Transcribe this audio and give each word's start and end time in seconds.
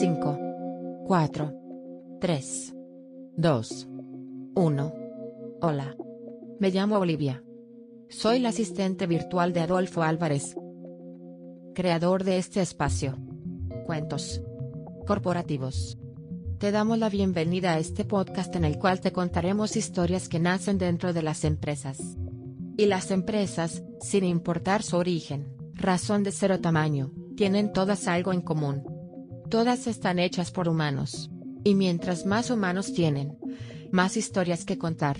5, 0.00 1.04
4, 1.08 1.52
3, 2.22 2.74
2, 3.36 3.88
1. 4.54 4.94
Hola. 5.60 5.94
Me 6.58 6.70
llamo 6.70 6.96
Olivia. 6.96 7.44
Soy 8.08 8.38
la 8.38 8.48
asistente 8.48 9.06
virtual 9.06 9.52
de 9.52 9.60
Adolfo 9.60 10.02
Álvarez, 10.02 10.56
creador 11.74 12.24
de 12.24 12.38
este 12.38 12.62
espacio. 12.62 13.18
Cuentos 13.84 14.40
corporativos. 15.06 15.98
Te 16.56 16.70
damos 16.70 16.96
la 16.96 17.10
bienvenida 17.10 17.74
a 17.74 17.78
este 17.78 18.06
podcast 18.06 18.56
en 18.56 18.64
el 18.64 18.78
cual 18.78 19.02
te 19.02 19.12
contaremos 19.12 19.76
historias 19.76 20.30
que 20.30 20.38
nacen 20.38 20.78
dentro 20.78 21.12
de 21.12 21.22
las 21.22 21.44
empresas. 21.44 22.16
Y 22.78 22.86
las 22.86 23.10
empresas, 23.10 23.82
sin 24.00 24.24
importar 24.24 24.82
su 24.82 24.96
origen, 24.96 25.54
razón 25.74 26.22
de 26.22 26.32
ser 26.32 26.52
o 26.52 26.58
tamaño, 26.58 27.12
tienen 27.36 27.74
todas 27.74 28.08
algo 28.08 28.32
en 28.32 28.40
común. 28.40 28.89
Todas 29.50 29.88
están 29.88 30.20
hechas 30.20 30.52
por 30.52 30.68
humanos. 30.68 31.28
Y 31.64 31.74
mientras 31.74 32.24
más 32.24 32.52
humanos 32.52 32.94
tienen, 32.94 33.36
más 33.90 34.16
historias 34.16 34.64
que 34.64 34.78
contar. 34.78 35.16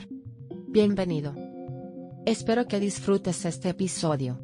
Bienvenido. 0.69 1.35
Espero 2.27 2.69
que 2.69 2.79
disfrutes 2.79 3.45
este 3.45 3.71
episodio. 3.71 4.39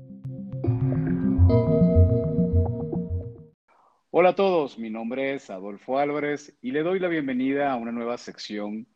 Hola 4.10 4.30
a 4.30 4.34
todos, 4.34 4.76
mi 4.76 4.90
nombre 4.90 5.34
es 5.34 5.50
Adolfo 5.50 6.00
Álvarez 6.00 6.52
y 6.60 6.72
le 6.72 6.82
doy 6.82 6.98
la 6.98 7.06
bienvenida 7.06 7.70
a 7.70 7.76
una 7.76 7.92
nueva 7.92 8.18
sección 8.18 8.88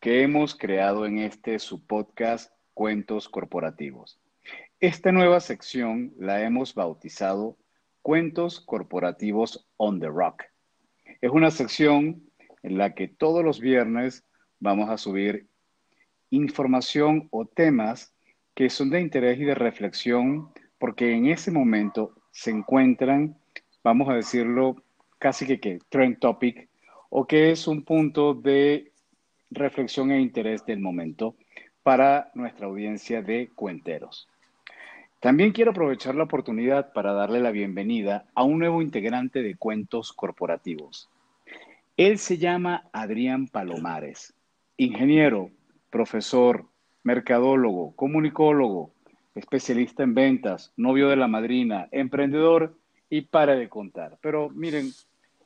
que 0.00 0.24
hemos 0.24 0.56
creado 0.56 1.06
en 1.06 1.20
este 1.20 1.60
su 1.60 1.86
podcast 1.86 2.52
Cuentos 2.72 3.28
Corporativos. 3.28 4.20
Esta 4.80 5.12
nueva 5.12 5.38
sección 5.38 6.12
la 6.18 6.42
hemos 6.42 6.74
bautizado 6.74 7.56
Cuentos 8.04 8.60
Corporativos 8.60 9.66
on 9.78 9.98
the 9.98 10.08
Rock. 10.08 10.42
Es 11.22 11.30
una 11.30 11.50
sección 11.50 12.22
en 12.62 12.76
la 12.76 12.94
que 12.94 13.08
todos 13.08 13.42
los 13.42 13.60
viernes 13.60 14.24
vamos 14.60 14.90
a 14.90 14.98
subir 14.98 15.48
información 16.28 17.28
o 17.30 17.46
temas 17.46 18.14
que 18.54 18.68
son 18.68 18.90
de 18.90 19.00
interés 19.00 19.40
y 19.40 19.44
de 19.44 19.54
reflexión 19.54 20.52
porque 20.78 21.14
en 21.14 21.26
ese 21.26 21.50
momento 21.50 22.14
se 22.30 22.50
encuentran 22.50 23.38
vamos 23.82 24.08
a 24.10 24.14
decirlo, 24.14 24.82
casi 25.18 25.46
que, 25.46 25.58
que 25.58 25.78
trend 25.88 26.18
topic, 26.18 26.68
o 27.10 27.26
que 27.26 27.52
es 27.52 27.68
un 27.68 27.84
punto 27.84 28.34
de 28.34 28.92
reflexión 29.50 30.10
e 30.10 30.20
interés 30.20 30.64
del 30.66 30.80
momento 30.80 31.36
para 31.82 32.30
nuestra 32.34 32.66
audiencia 32.66 33.22
de 33.22 33.50
cuenteros. 33.54 34.28
También 35.24 35.52
quiero 35.52 35.70
aprovechar 35.70 36.14
la 36.14 36.24
oportunidad 36.24 36.92
para 36.92 37.14
darle 37.14 37.40
la 37.40 37.50
bienvenida 37.50 38.26
a 38.34 38.42
un 38.42 38.58
nuevo 38.58 38.82
integrante 38.82 39.40
de 39.40 39.56
Cuentos 39.56 40.12
Corporativos. 40.12 41.08
Él 41.96 42.18
se 42.18 42.36
llama 42.36 42.90
Adrián 42.92 43.48
Palomares, 43.48 44.34
ingeniero, 44.76 45.48
profesor, 45.88 46.66
mercadólogo, 47.04 47.96
comunicólogo, 47.96 48.90
especialista 49.34 50.02
en 50.02 50.12
ventas, 50.12 50.74
novio 50.76 51.08
de 51.08 51.16
la 51.16 51.26
madrina, 51.26 51.88
emprendedor 51.90 52.76
y 53.08 53.22
para 53.22 53.56
de 53.56 53.70
contar. 53.70 54.18
Pero 54.20 54.50
miren, 54.50 54.90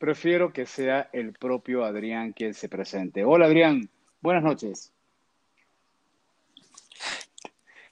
prefiero 0.00 0.52
que 0.52 0.66
sea 0.66 1.08
el 1.12 1.34
propio 1.34 1.84
Adrián 1.84 2.32
quien 2.32 2.52
se 2.52 2.68
presente. 2.68 3.24
Hola 3.24 3.46
Adrián, 3.46 3.88
buenas 4.22 4.42
noches. 4.42 4.92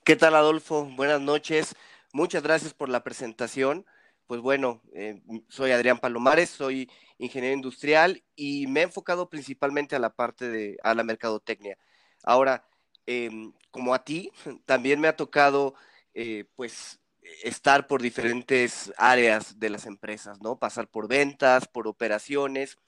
¿Qué 0.07 0.15
tal 0.15 0.37
Adolfo? 0.37 0.85
Buenas 0.95 1.21
noches. 1.21 1.75
Muchas 2.13 2.41
gracias 2.41 2.73
por 2.73 2.89
la 2.89 3.03
presentación. 3.03 3.85
Pues 4.29 4.41
bueno, 4.41 4.81
eh, 4.95 5.21
soy 5.49 5.73
Adrián 5.73 5.99
Palomares, 5.99 6.49
soy 6.49 6.89
ingeniero 7.19 7.57
industrial 7.57 8.23
y 8.37 8.69
me 8.69 8.81
he 8.81 8.83
enfocado 8.85 9.29
principalmente 9.29 9.97
a 9.97 9.99
la 9.99 10.11
parte 10.11 10.49
de 10.49 10.77
a 10.85 10.95
la 10.95 11.03
mercadotecnia. 11.03 11.77
Ahora, 12.23 12.65
em, 13.07 13.53
como 13.73 13.95
a 13.95 14.05
ti, 14.05 14.31
también 14.65 15.01
me 15.01 15.09
ha 15.09 15.17
tocado 15.17 15.75
eh, 16.15 16.45
pues 16.55 17.01
estar 17.43 17.89
por 17.89 18.01
diferentes 18.01 18.93
áreas 18.99 19.59
de 19.59 19.71
las 19.71 19.87
empresas, 19.87 20.41
¿no? 20.41 20.57
Pasar 20.57 20.87
por 20.87 21.09
ventas, 21.09 21.67
por 21.67 21.89
operaciones. 21.89 22.79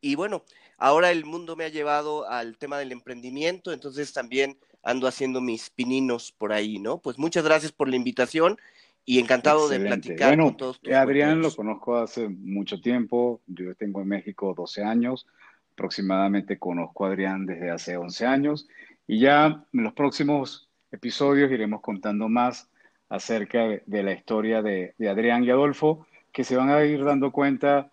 Y 0.00 0.14
bueno, 0.14 0.42
ahora 0.78 1.10
el 1.10 1.26
mundo 1.26 1.54
me 1.54 1.64
ha 1.64 1.68
llevado 1.68 2.26
al 2.26 2.56
tema 2.56 2.78
del 2.78 2.92
emprendimiento, 2.92 3.74
entonces 3.74 4.14
también 4.14 4.58
ando 4.82 5.06
haciendo 5.06 5.40
mis 5.40 5.70
pininos 5.70 6.32
por 6.32 6.52
ahí, 6.52 6.78
¿no? 6.78 6.98
Pues 6.98 7.18
muchas 7.18 7.44
gracias 7.44 7.72
por 7.72 7.88
la 7.88 7.96
invitación 7.96 8.58
y 9.04 9.18
encantado 9.18 9.68
de 9.68 9.80
platicar 9.80 10.38
con 10.38 10.56
todos. 10.56 10.80
Tus 10.80 10.92
Adrián 10.92 11.40
lo 11.40 11.54
conozco 11.54 11.96
hace 11.96 12.28
mucho 12.28 12.80
tiempo, 12.80 13.40
yo 13.46 13.74
tengo 13.74 14.00
en 14.02 14.08
México 14.08 14.54
12 14.56 14.84
años, 14.84 15.26
aproximadamente 15.72 16.58
conozco 16.58 17.04
a 17.04 17.08
Adrián 17.08 17.46
desde 17.46 17.70
hace 17.70 17.96
11 17.96 18.26
años 18.26 18.68
y 19.06 19.20
ya 19.20 19.64
en 19.72 19.82
los 19.82 19.92
próximos 19.94 20.68
episodios 20.92 21.50
iremos 21.50 21.80
contando 21.80 22.28
más 22.28 22.68
acerca 23.08 23.66
de, 23.84 24.02
la 24.02 24.12
historia 24.12 24.62
de, 24.62 24.94
Adrián 25.08 25.44
y 25.44 25.50
Adolfo, 25.50 26.06
que 26.32 26.44
se 26.44 26.56
van 26.56 26.70
a 26.70 26.82
ir 26.82 27.04
dando 27.04 27.30
cuenta, 27.30 27.90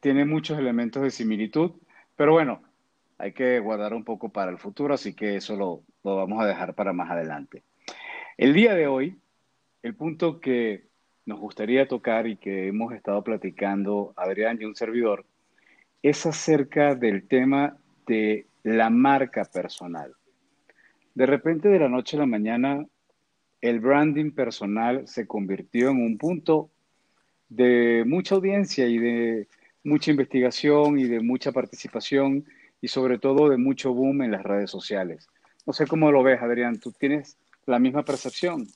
tiene 0.00 0.24
muchos 0.24 0.58
elementos 0.58 1.02
de 1.02 1.10
similitud, 1.10 1.72
pero 2.16 2.32
bueno, 2.32 2.62
hay 3.18 3.32
que 3.32 3.58
guardar 3.60 3.94
un 3.94 4.04
poco 4.04 4.28
para 4.28 4.50
el 4.50 4.58
futuro, 4.58 4.94
así 4.94 5.14
que 5.14 5.36
eso 5.36 5.56
lo, 5.56 5.82
lo 6.04 6.16
vamos 6.16 6.42
a 6.42 6.46
dejar 6.46 6.74
para 6.74 6.92
más 6.92 7.10
adelante. 7.10 7.62
El 8.36 8.52
día 8.52 8.74
de 8.74 8.86
hoy, 8.86 9.18
el 9.82 9.94
punto 9.94 10.40
que 10.40 10.88
nos 11.24 11.40
gustaría 11.40 11.88
tocar 11.88 12.26
y 12.26 12.36
que 12.36 12.68
hemos 12.68 12.92
estado 12.92 13.22
platicando 13.24 14.12
Adrián 14.16 14.58
y 14.60 14.64
un 14.64 14.76
servidor, 14.76 15.24
es 16.02 16.24
acerca 16.26 16.94
del 16.94 17.26
tema 17.26 17.76
de 18.06 18.46
la 18.62 18.90
marca 18.90 19.44
personal. 19.44 20.14
De 21.14 21.26
repente, 21.26 21.68
de 21.68 21.78
la 21.78 21.88
noche 21.88 22.16
a 22.16 22.20
la 22.20 22.26
mañana, 22.26 22.86
el 23.60 23.80
branding 23.80 24.32
personal 24.32 25.08
se 25.08 25.26
convirtió 25.26 25.90
en 25.90 26.02
un 26.02 26.18
punto 26.18 26.70
de 27.48 28.04
mucha 28.06 28.34
audiencia 28.34 28.86
y 28.86 28.98
de 28.98 29.48
mucha 29.82 30.10
investigación 30.10 30.98
y 30.98 31.04
de 31.04 31.20
mucha 31.20 31.52
participación 31.52 32.44
y 32.86 32.88
sobre 32.88 33.18
todo 33.18 33.48
de 33.48 33.56
mucho 33.56 33.92
boom 33.92 34.22
en 34.22 34.30
las 34.30 34.44
redes 34.44 34.70
sociales. 34.70 35.26
No 35.66 35.72
sé 35.72 35.88
cómo 35.88 36.12
lo 36.12 36.22
ves, 36.22 36.40
Adrián, 36.40 36.78
¿tú 36.78 36.92
tienes 36.92 37.36
la 37.64 37.80
misma 37.80 38.04
percepción? 38.04 38.68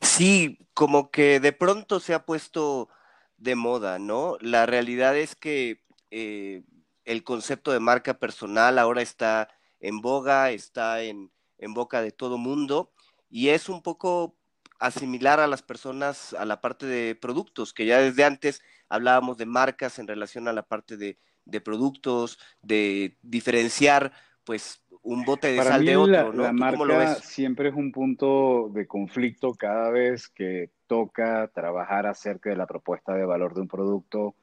Sí, 0.00 0.58
como 0.72 1.10
que 1.10 1.38
de 1.38 1.52
pronto 1.52 2.00
se 2.00 2.14
ha 2.14 2.24
puesto 2.24 2.88
de 3.36 3.56
moda, 3.56 3.98
¿no? 3.98 4.38
La 4.40 4.64
realidad 4.64 5.18
es 5.18 5.36
que 5.36 5.82
eh, 6.10 6.62
el 7.04 7.24
concepto 7.24 7.72
de 7.72 7.80
marca 7.80 8.14
personal 8.14 8.78
ahora 8.78 9.02
está 9.02 9.50
en 9.78 10.00
boga, 10.00 10.50
está 10.50 11.02
en, 11.02 11.30
en 11.58 11.74
boca 11.74 12.00
de 12.00 12.10
todo 12.10 12.38
mundo 12.38 12.90
y 13.28 13.50
es 13.50 13.68
un 13.68 13.82
poco 13.82 14.34
asimilar 14.78 15.40
a 15.40 15.46
las 15.46 15.60
personas 15.60 16.32
a 16.32 16.46
la 16.46 16.62
parte 16.62 16.86
de 16.86 17.16
productos, 17.16 17.74
que 17.74 17.84
ya 17.84 17.98
desde 17.98 18.24
antes 18.24 18.62
hablábamos 18.88 19.36
de 19.36 19.44
marcas 19.44 19.98
en 19.98 20.08
relación 20.08 20.48
a 20.48 20.54
la 20.54 20.62
parte 20.62 20.96
de, 20.96 21.18
productos, 21.64 22.38
de 22.62 23.16
diferenciar 23.22 24.12
pues 24.44 24.84
un 25.02 25.24
bote 25.24 25.52
de 25.52 25.62
sal 25.62 25.84
de 25.84 25.96
otro, 25.96 26.32
¿no? 26.32 26.42
La 26.42 26.52
marca 26.52 27.14
siempre 27.16 27.70
es 27.70 27.74
un 27.74 27.90
punto 27.92 28.70
de 28.72 28.86
conflicto 28.86 29.54
cada 29.54 29.90
vez 29.90 30.28
que 30.28 30.70
toca 30.86 31.48
trabajar 31.54 32.06
acerca 32.06 32.50
de 32.50 32.56
la 32.56 32.66
propuesta 32.66 33.14
de 33.14 33.24
valor 33.24 33.54
de 33.54 33.62
un 33.62 33.68
producto. 33.68 34.36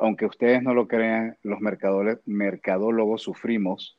Aunque 0.00 0.26
ustedes 0.26 0.62
no 0.62 0.74
lo 0.74 0.88
crean, 0.88 1.36
los 1.42 1.60
mercadólogos 1.60 3.22
sufrimos 3.22 3.98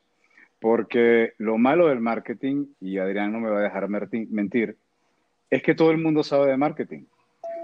porque 0.60 1.32
lo 1.38 1.58
malo 1.58 1.88
del 1.88 2.00
marketing, 2.00 2.66
y 2.80 2.98
Adrián 2.98 3.32
no 3.32 3.40
me 3.40 3.50
va 3.50 3.60
a 3.60 3.62
dejar 3.62 3.88
mentir, 3.88 4.76
es 5.48 5.62
que 5.62 5.74
todo 5.74 5.90
el 5.90 5.98
mundo 5.98 6.22
sabe 6.22 6.50
de 6.50 6.56
marketing. 6.56 7.04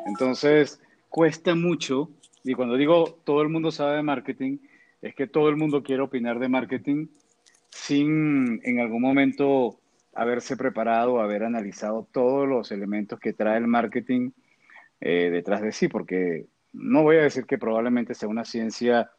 Entonces, 0.07 0.81
cuesta 1.11 1.55
mucho, 1.55 2.11
y 2.47 2.55
cuando 2.55 2.77
digo 2.77 3.19
todo 3.25 3.43
el 3.43 3.49
mundo 3.49 3.71
sabe 3.71 3.97
de 3.97 4.03
marketing, 4.03 4.59
es 5.03 5.15
que 5.15 5.27
todo 5.27 5.49
el 5.49 5.57
mundo 5.57 5.83
quiere 5.83 6.03
opinar 6.03 6.39
de 6.39 6.49
marketing 6.49 7.09
sin 7.71 8.61
en 8.65 8.81
algún 8.81 9.03
momento 9.03 9.81
haberse 10.15 10.57
preparado, 10.57 11.21
haber 11.21 11.43
analizado 11.43 12.09
todos 12.11 12.49
los 12.49 12.71
elementos 12.73 13.19
que 13.21 13.33
trae 13.33 13.59
el 13.59 13.67
marketing 13.67 14.31
eh, 15.01 15.29
detrás 15.31 15.61
de 15.61 15.73
sí, 15.73 15.89
porque 15.89 16.47
no 16.73 17.03
voy 17.03 17.17
a 17.17 17.23
decir 17.23 17.45
que 17.47 17.59
probablemente 17.59 18.15
sea 18.15 18.29
una 18.29 18.45
ciencia 18.45 19.11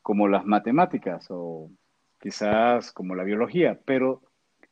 como 0.00 0.28
las 0.28 0.46
matemáticas 0.46 1.26
o 1.30 1.70
quizás 2.20 2.92
como 2.92 3.14
la 3.14 3.24
biología, 3.24 3.78
pero 3.84 4.22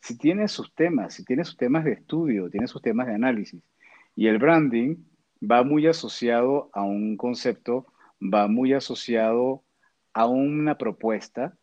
si 0.00 0.17
tiene 0.17 0.49
sus 0.49 0.72
temas, 0.75 1.14
si 1.14 1.25
tiene 1.25 1.44
sus 1.44 1.56
temas 1.56 1.84
de 1.84 1.93
estudio, 1.93 2.49
tiene 2.49 2.67
sus 2.67 2.81
temas 2.81 3.06
de 3.06 3.14
análisis, 3.14 3.62
y 4.17 4.28
el 4.28 4.38
branding 4.38 4.96
va 5.43 5.64
muy 5.64 5.87
asociado 5.87 6.70
a 6.72 6.82
un 6.82 7.17
concepto, 7.17 7.87
va 8.20 8.49
muy 8.49 8.72
asociado 8.72 9.62
a 10.12 10.26
una 10.26 10.76
propuesta 10.78 11.56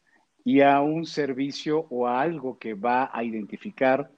y 0.43 0.61
a 0.61 0.81
un 0.81 1.05
servicio 1.05 1.87
o 1.89 2.07
a 2.07 2.21
algo 2.21 2.57
que 2.57 2.73
va 2.73 3.09
a 3.13 3.23
identificar, 3.23 4.11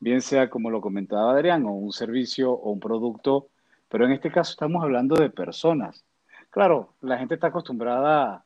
bien 0.00 0.20
sea 0.22 0.50
como 0.50 0.70
lo 0.70 0.80
comentaba 0.80 1.32
Adrián, 1.32 1.64
o 1.64 1.72
un 1.72 1.92
servicio 1.92 2.52
o 2.52 2.70
un 2.70 2.80
producto, 2.80 3.48
pero 3.88 4.04
en 4.04 4.12
este 4.12 4.30
caso 4.30 4.52
estamos 4.52 4.82
hablando 4.82 5.16
de 5.16 5.30
personas. 5.30 6.04
claro, 6.50 6.94
la 7.00 7.18
gente 7.18 7.34
está 7.34 7.48
acostumbrada 7.48 8.44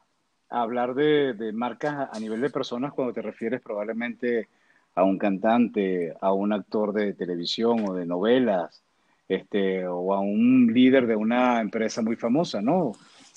a 0.48 0.62
hablar 0.62 0.94
de, 0.94 1.34
de 1.34 1.52
marcas 1.52 2.08
a 2.12 2.20
nivel 2.20 2.40
de 2.40 2.50
personas 2.50 2.92
cuando 2.92 3.12
te 3.12 3.22
refieres 3.22 3.60
probablemente 3.62 4.48
a 4.94 5.04
un 5.04 5.18
cantante, 5.18 6.14
a 6.20 6.32
un 6.32 6.52
actor 6.52 6.92
de 6.92 7.14
televisión 7.14 7.88
o 7.88 7.94
de 7.94 8.06
novelas, 8.06 8.82
este, 9.28 9.86
o 9.86 10.12
a 10.12 10.20
un 10.20 10.72
líder 10.72 11.06
de 11.06 11.16
una 11.16 11.60
empresa 11.60 12.02
muy 12.02 12.16
famosa, 12.16 12.60
¿no? 12.60 12.92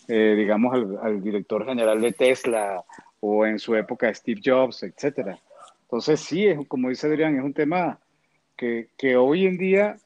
Eh, 0.07 0.35
digamos 0.37 0.75
al, 1.01 1.21
director 1.23 1.65
general 1.65 1.99
de 1.99 2.11
Tesla 2.11 2.83
o 3.19 3.45
en 3.45 3.57
su 3.57 3.75
época 3.75 4.13
Steve 4.13 4.41
Jobs, 4.43 4.83
etcétera. 4.83 5.39
Entonces 5.81 6.19
sí, 6.19 6.45
es, 6.45 6.59
como 6.67 6.89
dice 6.89 7.07
Adrián, 7.07 7.35
es 7.35 7.43
un 7.43 7.53
tema 7.53 7.99
que, 8.55 8.87
hoy 9.17 9.47
en 9.47 9.57
día 9.57 9.97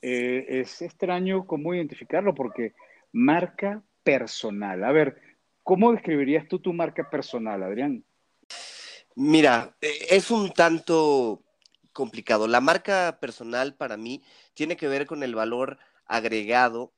eh, 0.00 0.46
es 0.48 0.80
extraño 0.82 1.46
cómo 1.46 1.74
identificarlo 1.74 2.34
porque 2.34 2.74
marca 3.12 3.82
personal. 4.04 4.84
A 4.84 4.92
ver, 4.92 5.20
¿cómo 5.62 5.92
describirías 5.92 6.46
tú 6.46 6.60
tu 6.60 6.72
marca 6.72 7.10
personal, 7.10 7.62
Adrián? 7.62 8.04
Mira, 9.16 9.74
e, 9.80 9.90
es 10.10 10.30
un 10.30 10.52
tanto 10.52 11.42
complicado. 11.92 12.46
La 12.46 12.60
marca 12.60 13.18
personal 13.20 13.74
para 13.74 13.96
mí 13.96 14.22
tiene 14.54 14.76
que 14.76 14.88
ver 14.88 15.06
con 15.06 15.22
el 15.22 15.34
valor 15.34 15.78
agregado 16.06 16.92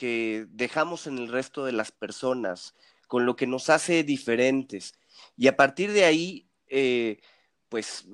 que 0.00 0.46
dejamos 0.48 1.06
en 1.06 1.18
el 1.18 1.28
resto 1.28 1.66
de 1.66 1.72
las 1.72 1.92
personas, 1.92 2.74
con 3.06 3.26
lo 3.26 3.36
que 3.36 3.46
nos 3.46 3.68
hace 3.68 4.02
diferentes. 4.02 4.94
Y 5.36 5.46
a 5.46 5.58
partir 5.58 5.92
de 5.92 6.06
ahí, 6.06 6.48
eh, 6.68 7.20
pues 7.68 8.06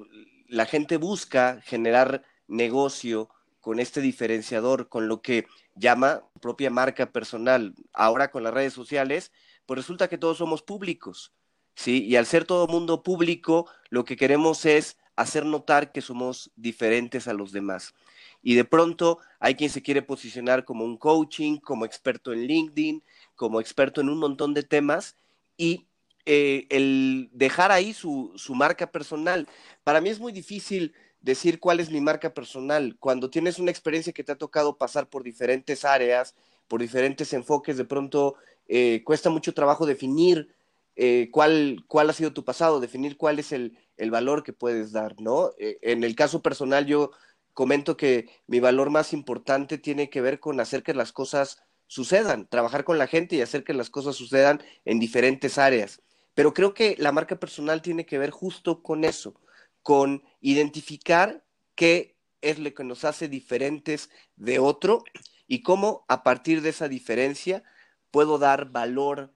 la 0.48 0.66
gente 0.66 0.96
busca 0.96 1.60
generar 1.62 2.24
negocio 2.48 3.28
con 3.60 3.78
este 3.78 4.00
diferenciador, 4.00 4.88
con 4.88 5.06
lo 5.06 5.22
que 5.22 5.46
llama 5.76 6.24
propia 6.40 6.70
marca 6.70 7.12
personal. 7.12 7.76
Ahora 7.92 8.32
con 8.32 8.42
las 8.42 8.52
redes 8.52 8.72
sociales, 8.72 9.30
pues 9.64 9.78
resulta 9.78 10.08
que 10.08 10.18
todos 10.18 10.38
somos 10.38 10.62
públicos. 10.62 11.32
¿sí? 11.76 12.04
Y 12.04 12.16
al 12.16 12.26
ser 12.26 12.46
todo 12.46 12.66
mundo 12.66 13.04
público, 13.04 13.70
lo 13.90 14.04
que 14.04 14.16
queremos 14.16 14.64
es 14.64 14.98
hacer 15.14 15.46
notar 15.46 15.92
que 15.92 16.00
somos 16.00 16.50
diferentes 16.56 17.28
a 17.28 17.32
los 17.32 17.52
demás. 17.52 17.94
Y 18.42 18.54
de 18.54 18.64
pronto 18.64 19.18
hay 19.40 19.54
quien 19.54 19.70
se 19.70 19.82
quiere 19.82 20.02
posicionar 20.02 20.64
como 20.64 20.84
un 20.84 20.96
coaching, 20.96 21.58
como 21.58 21.84
experto 21.84 22.32
en 22.32 22.46
LinkedIn, 22.46 23.02
como 23.34 23.60
experto 23.60 24.00
en 24.00 24.08
un 24.08 24.18
montón 24.18 24.54
de 24.54 24.62
temas 24.62 25.16
y 25.56 25.86
eh, 26.24 26.66
el 26.70 27.28
dejar 27.32 27.70
ahí 27.70 27.92
su, 27.92 28.32
su 28.36 28.54
marca 28.54 28.90
personal. 28.90 29.46
Para 29.84 30.00
mí 30.00 30.08
es 30.08 30.18
muy 30.18 30.32
difícil 30.32 30.94
decir 31.20 31.60
cuál 31.60 31.80
es 31.80 31.90
mi 31.90 32.00
marca 32.00 32.34
personal. 32.34 32.96
Cuando 32.98 33.30
tienes 33.30 33.58
una 33.58 33.70
experiencia 33.70 34.12
que 34.12 34.24
te 34.24 34.32
ha 34.32 34.36
tocado 34.36 34.76
pasar 34.76 35.08
por 35.08 35.22
diferentes 35.22 35.84
áreas, 35.84 36.34
por 36.68 36.80
diferentes 36.80 37.32
enfoques, 37.32 37.76
de 37.76 37.84
pronto 37.84 38.34
eh, 38.68 39.02
cuesta 39.04 39.30
mucho 39.30 39.54
trabajo 39.54 39.86
definir 39.86 40.54
eh, 40.96 41.28
cuál, 41.30 41.84
cuál 41.86 42.10
ha 42.10 42.12
sido 42.12 42.32
tu 42.32 42.44
pasado, 42.44 42.80
definir 42.80 43.16
cuál 43.16 43.38
es 43.38 43.52
el, 43.52 43.78
el 43.96 44.10
valor 44.10 44.42
que 44.42 44.52
puedes 44.52 44.92
dar, 44.92 45.20
¿no? 45.20 45.52
En 45.58 46.02
el 46.04 46.16
caso 46.16 46.42
personal 46.42 46.86
yo 46.86 47.12
comento 47.56 47.96
que 47.96 48.28
mi 48.46 48.60
valor 48.60 48.90
más 48.90 49.14
importante 49.14 49.78
tiene 49.78 50.10
que 50.10 50.20
ver 50.20 50.40
con 50.40 50.60
hacer 50.60 50.82
que 50.82 50.92
las 50.92 51.10
cosas 51.10 51.62
sucedan, 51.86 52.46
trabajar 52.46 52.84
con 52.84 52.98
la 52.98 53.06
gente 53.06 53.34
y 53.34 53.40
hacer 53.40 53.64
que 53.64 53.72
las 53.72 53.88
cosas 53.88 54.14
sucedan 54.14 54.60
en 54.84 55.00
diferentes 55.00 55.56
áreas. 55.56 56.02
Pero 56.34 56.52
creo 56.52 56.74
que 56.74 56.96
la 56.98 57.12
marca 57.12 57.40
personal 57.40 57.80
tiene 57.80 58.04
que 58.04 58.18
ver 58.18 58.28
justo 58.28 58.82
con 58.82 59.04
eso, 59.04 59.40
con 59.82 60.22
identificar 60.42 61.44
qué 61.74 62.18
es 62.42 62.58
lo 62.58 62.74
que 62.74 62.84
nos 62.84 63.06
hace 63.06 63.26
diferentes 63.26 64.10
de 64.36 64.58
otro 64.58 65.02
y 65.46 65.62
cómo 65.62 66.04
a 66.08 66.22
partir 66.22 66.60
de 66.60 66.68
esa 66.68 66.88
diferencia 66.88 67.62
puedo 68.10 68.36
dar 68.36 68.70
valor 68.70 69.32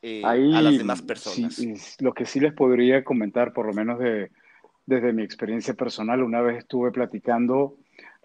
eh, 0.00 0.22
a, 0.24 0.62
las 0.62 0.78
demás 0.78 1.02
personas. 1.02 1.60
lo 2.00 2.14
que 2.14 2.24
sí 2.24 2.40
les 2.40 2.54
podría 2.54 3.04
comentar, 3.04 3.52
por 3.52 3.66
lo 3.66 3.74
menos 3.74 3.98
de, 3.98 4.30
desde 4.88 5.12
mi 5.12 5.22
experiencia 5.22 5.74
personal, 5.74 6.22
una 6.22 6.40
vez 6.40 6.60
estuve 6.60 6.90
platicando 6.90 7.76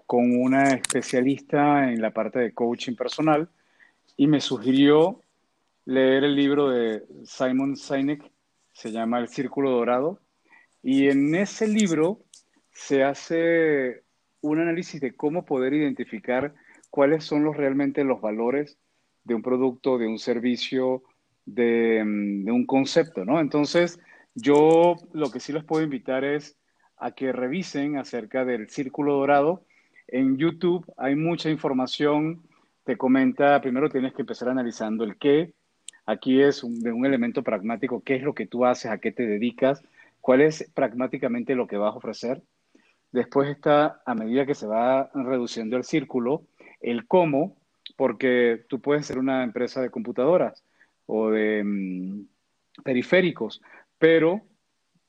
con 0.08 0.34
una 0.34 0.70
especialista 0.70 1.92
en 1.92 2.02
la 2.02 2.12
parte 2.12 2.40
de 2.40 2.54
coaching 2.54 2.96
personal 2.96 3.50
y 4.16 4.28
me 4.28 4.40
sugirió 4.40 5.20
leer 5.84 6.24
el 6.24 6.38
libro 6.38 6.70
de 6.70 7.04
Simon 7.26 7.76
Sinek, 7.76 8.32
se 8.72 8.94
llama 8.94 9.20
El 9.20 9.28
Círculo 9.28 9.72
Dorado, 9.72 10.22
y 10.82 11.10
en 11.10 11.36
ese 11.36 11.68
libro 11.68 12.22
se 12.72 13.04
hace 13.04 14.04
un 14.40 14.62
análisis 14.62 15.02
de 15.02 15.18
cómo 15.18 15.44
poder 15.44 15.74
identificar 15.74 16.54
cuáles 16.90 17.26
son 17.26 17.44
los 17.44 17.58
realmente 17.58 18.06
los 18.06 18.22
valores 18.22 18.78
de 19.26 19.36
un 19.36 19.42
producto, 19.42 19.98
de 19.98 20.08
un 20.08 20.18
servicio, 20.18 21.04
de, 21.46 22.02
mm, 22.06 22.46
de, 22.46 22.52
un 22.54 22.66
concepto, 22.66 23.26
¿no? 23.26 23.42
Entonces, 23.42 24.00
yo 24.36 24.96
lo 25.14 25.32
que 25.32 25.40
sí 25.40 25.54
les 25.54 25.64
puedo 25.64 25.84
invitar 25.84 26.24
es 26.24 26.58
a 26.98 27.12
que 27.12 27.32
revisen 27.32 27.98
acerca 27.98 28.46
del 28.46 28.70
círculo 28.70 29.14
dorado. 29.14 29.64
En 30.08 30.38
YouTube 30.38 30.86
hay 30.98 31.16
mucha 31.16 31.50
información, 31.50 32.44
te 32.84 32.98
comenta, 32.98 33.62
primero 33.62 33.90
tienes 33.90 34.14
que 34.14 34.22
empezar 34.22 34.50
analizando 34.50 35.04
el 35.04 35.18
qué, 35.18 35.54
aquí 36.06 36.42
es 36.42 36.64
un, 36.64 36.86
un 36.88 37.06
elemento 37.06 37.44
pragmático, 37.44 38.02
qué 38.04 38.16
es 38.16 38.24
lo 38.24 38.34
que 38.34 38.46
tú 38.46 38.66
haces, 38.66 38.92
a 38.92 38.98
qué 38.98 39.12
te 39.12 39.26
dedicas, 39.26 39.84
cuál 40.22 40.42
es 40.42 40.70
pragmáticamente 40.74 41.56
lo 41.56 41.68
que 41.68 41.78
vas 41.78 41.94
a 41.94 41.98
ofrecer. 41.98 42.42
Después 43.12 43.50
está, 43.50 44.02
a 44.06 44.16
medida 44.16 44.46
que 44.46 44.56
se 44.56 44.66
va 44.66 45.12
reduciendo 45.14 45.78
el 45.78 45.84
círculo, 45.84 46.44
el 46.82 47.06
cómo, 47.08 47.56
porque 47.96 48.66
tú 48.68 48.82
puedes 48.82 49.06
ser 49.06 49.20
una 49.20 49.44
empresa 49.44 49.82
de 49.82 49.92
computadoras, 49.92 50.64
o 51.06 51.30
de 51.30 51.64
mm, 51.64 52.26
periféricos, 52.84 53.62
pero 54.04 54.42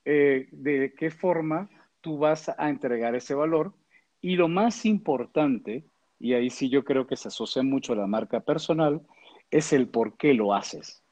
eh, 0.05 0.47
de 0.53 0.95
qué 0.97 1.11
forma 1.11 1.69
tú 2.01 2.17
vas 2.17 2.49
a 2.49 2.71
entregar 2.71 3.17
ese 3.17 3.35
valor. 3.35 3.75
Y 4.21 4.37
lo 4.37 4.47
más 4.47 4.87
importante, 4.87 5.85
y 6.21 6.35
ahí 6.35 6.49
sí 6.49 6.69
yo 6.69 6.85
creo 6.85 7.05
que 7.05 7.17
se 7.17 7.27
asocia 7.27 7.65
mucho 7.65 7.93
a 7.93 7.97
la 7.97 8.07
marca 8.07 8.39
personal, 8.39 9.03
es 9.51 9.73
el 9.73 9.89
por 9.89 10.17
qué 10.17 10.33
lo 10.33 10.55
haces. 10.55 11.03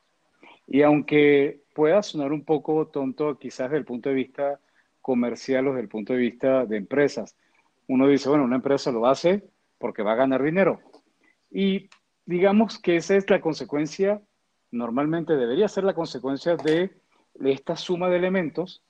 Y 0.69 0.83
aunque 0.83 1.65
pueda 1.75 2.05
sonar 2.05 2.31
un 2.33 2.45
poco 2.45 2.87
tonto 2.87 3.37
quizás 3.37 3.69
desde 3.69 3.79
el 3.79 3.85
punto 3.85 4.11
de 4.11 4.15
vista 4.15 4.61
comercial 5.01 5.67
o 5.67 5.71
desde 5.71 5.83
el 5.83 5.89
punto 5.89 6.13
de 6.13 6.21
vista 6.21 6.65
de 6.65 6.77
empresas, 6.77 7.35
uno 7.89 8.07
dice, 8.07 8.29
bueno, 8.29 8.45
una 8.45 8.57
empresa 8.63 8.93
lo 8.93 9.07
hace 9.07 9.43
porque 9.79 10.05
va 10.05 10.13
a 10.13 10.23
ganar 10.23 10.41
dinero. 10.41 10.79
Y 11.51 11.91
digamos 12.27 12.79
que 12.79 12.95
esa 12.95 13.17
es 13.17 13.29
la 13.29 13.41
consecuencia 13.41 14.23
normalmente 14.73 15.37
debería 15.37 15.69
ser 15.69 15.85
la 15.85 15.95
consecuencia 15.95 16.57
de, 16.57 16.91
esta 17.41 17.77
suma 17.77 18.09
de 18.09 18.19
elementos 18.19 18.83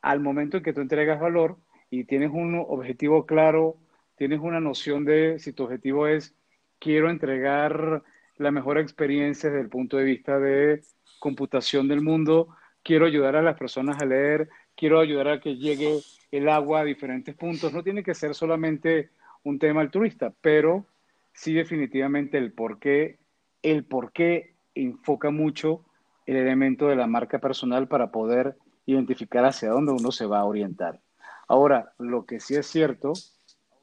al 0.00 0.20
momento 0.20 0.56
en 0.56 0.62
que 0.62 0.72
tú 0.72 0.80
entregas 0.80 1.20
valor 1.20 1.56
y 1.90 2.04
tienes 2.04 2.30
un 2.32 2.56
objetivo 2.56 3.26
claro, 3.26 3.76
tienes 4.16 4.40
una 4.40 4.60
noción 4.60 5.04
de 5.04 5.38
si 5.38 5.52
tu 5.52 5.64
objetivo 5.64 6.06
es 6.06 6.34
quiero 6.78 7.10
entregar 7.10 8.02
la 8.36 8.50
mejor 8.50 8.78
experiencia 8.78 9.50
desde 9.50 9.62
el 9.62 9.68
punto 9.68 9.96
de 9.96 10.04
vista 10.04 10.38
de 10.38 10.82
computación 11.20 11.86
del 11.86 12.00
mundo, 12.00 12.48
quiero 12.82 13.06
ayudar 13.06 13.36
a 13.36 13.42
las 13.42 13.56
personas 13.56 14.00
a 14.02 14.06
leer, 14.06 14.48
quiero 14.74 14.98
ayudar 14.98 15.28
a 15.28 15.40
que 15.40 15.56
llegue 15.56 16.00
el 16.32 16.48
agua 16.48 16.80
a 16.80 16.84
diferentes 16.84 17.34
puntos. 17.36 17.72
No 17.72 17.82
tiene 17.82 18.02
que 18.02 18.14
ser 18.14 18.34
solamente 18.34 19.10
un 19.44 19.58
tema 19.58 19.80
altruista, 19.80 20.32
pero 20.40 20.86
sí 21.32 21.52
definitivamente 21.52 22.38
el 22.38 22.52
por 22.52 22.78
qué, 22.78 23.18
el 23.62 23.84
por 23.84 24.12
qué 24.12 24.54
enfoca 24.74 25.30
mucho 25.30 25.84
el 26.26 26.36
elemento 26.36 26.88
de 26.88 26.96
la 26.96 27.06
marca 27.06 27.38
personal 27.38 27.88
para 27.88 28.10
poder 28.10 28.56
identificar 28.86 29.44
hacia 29.44 29.70
dónde 29.70 29.92
uno 29.92 30.12
se 30.12 30.26
va 30.26 30.40
a 30.40 30.44
orientar. 30.44 31.00
Ahora, 31.48 31.92
lo 31.98 32.24
que 32.24 32.40
sí 32.40 32.54
es 32.54 32.66
cierto, 32.66 33.12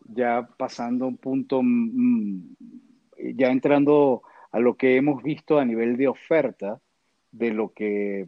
ya 0.05 0.49
pasando 0.57 1.07
un 1.07 1.17
punto, 1.17 1.61
mm, 1.63 2.55
ya 3.35 3.49
entrando 3.49 4.23
a 4.51 4.59
lo 4.59 4.75
que 4.75 4.95
hemos 4.95 5.21
visto 5.23 5.59
a 5.59 5.65
nivel 5.65 5.97
de 5.97 6.07
oferta, 6.07 6.81
de 7.31 7.51
lo 7.51 7.73
que 7.73 8.25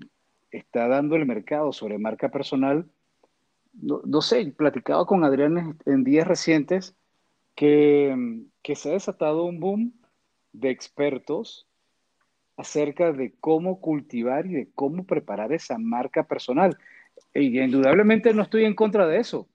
está 0.52 0.88
dando 0.88 1.16
el 1.16 1.26
mercado 1.26 1.74
sobre 1.74 1.98
marca 1.98 2.30
personal, 2.30 2.86
no, 3.74 4.02
no 4.06 4.22
sé, 4.22 4.46
platicado 4.56 5.06
con 5.06 5.24
Adrián 5.24 5.78
en 5.86 6.04
días 6.04 6.28
recientes 6.28 6.96
que, 7.56 8.44
que 8.62 8.76
se 8.76 8.90
ha 8.90 8.94
desatado 8.94 9.46
un 9.46 9.60
boom 9.60 9.94
de 10.54 10.70
expertos 10.70 11.68
acerca 12.62 13.12
de 13.12 13.34
cómo 13.40 13.80
cultivar 13.82 14.46
y 14.46 14.54
de 14.54 14.70
cómo 14.74 15.06
preparar 15.06 15.52
esa 15.52 15.78
marca 15.78 16.24
personal. 16.24 16.78
Y 17.34 17.60
indudablemente 17.60 18.34
no 18.34 18.44
estoy 18.44 18.66
en 18.66 18.76
contra 18.76 19.08
de 19.08 19.20
eso, 19.20 19.48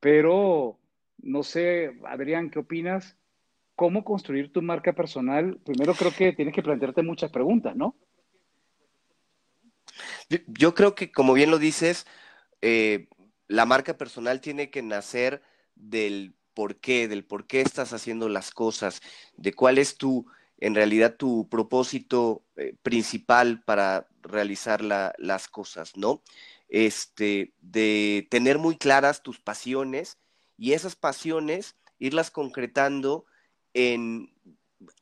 pero 0.00 0.78
no 1.18 1.42
sé, 1.42 1.98
Adrián, 2.06 2.50
¿qué 2.50 2.58
opinas? 2.58 3.16
¿Cómo 3.76 4.04
construir 4.04 4.52
tu 4.52 4.62
marca 4.62 4.92
personal? 4.92 5.58
Primero 5.64 5.94
creo 5.94 6.12
que 6.12 6.32
tienes 6.32 6.54
que 6.54 6.62
plantearte 6.62 7.02
muchas 7.02 7.30
preguntas, 7.30 7.74
¿no? 7.74 7.94
Yo 10.46 10.74
creo 10.74 10.94
que, 10.94 11.12
como 11.12 11.34
bien 11.34 11.50
lo 11.50 11.58
dices, 11.58 12.06
eh, 12.62 13.08
la 13.46 13.66
marca 13.66 13.96
personal 13.96 14.40
tiene 14.40 14.70
que 14.70 14.82
nacer 14.82 15.42
del 15.74 16.34
por 16.54 16.76
qué, 16.76 17.08
del 17.08 17.24
por 17.24 17.46
qué 17.46 17.60
estás 17.60 17.92
haciendo 17.92 18.28
las 18.28 18.50
cosas, 18.50 19.02
de 19.36 19.52
cuál 19.52 19.78
es 19.78 19.96
tu 19.96 20.26
en 20.58 20.74
realidad 20.74 21.16
tu 21.16 21.48
propósito 21.48 22.44
eh, 22.56 22.74
principal 22.82 23.62
para 23.64 24.08
realizar 24.22 24.82
las 24.82 25.48
cosas, 25.48 25.96
¿no? 25.96 26.22
Este, 26.68 27.52
de 27.60 28.26
tener 28.30 28.58
muy 28.58 28.76
claras 28.76 29.22
tus 29.22 29.38
pasiones 29.38 30.18
y 30.56 30.72
esas 30.72 30.96
pasiones 30.96 31.76
irlas 31.98 32.30
concretando 32.30 33.26
en 33.74 34.32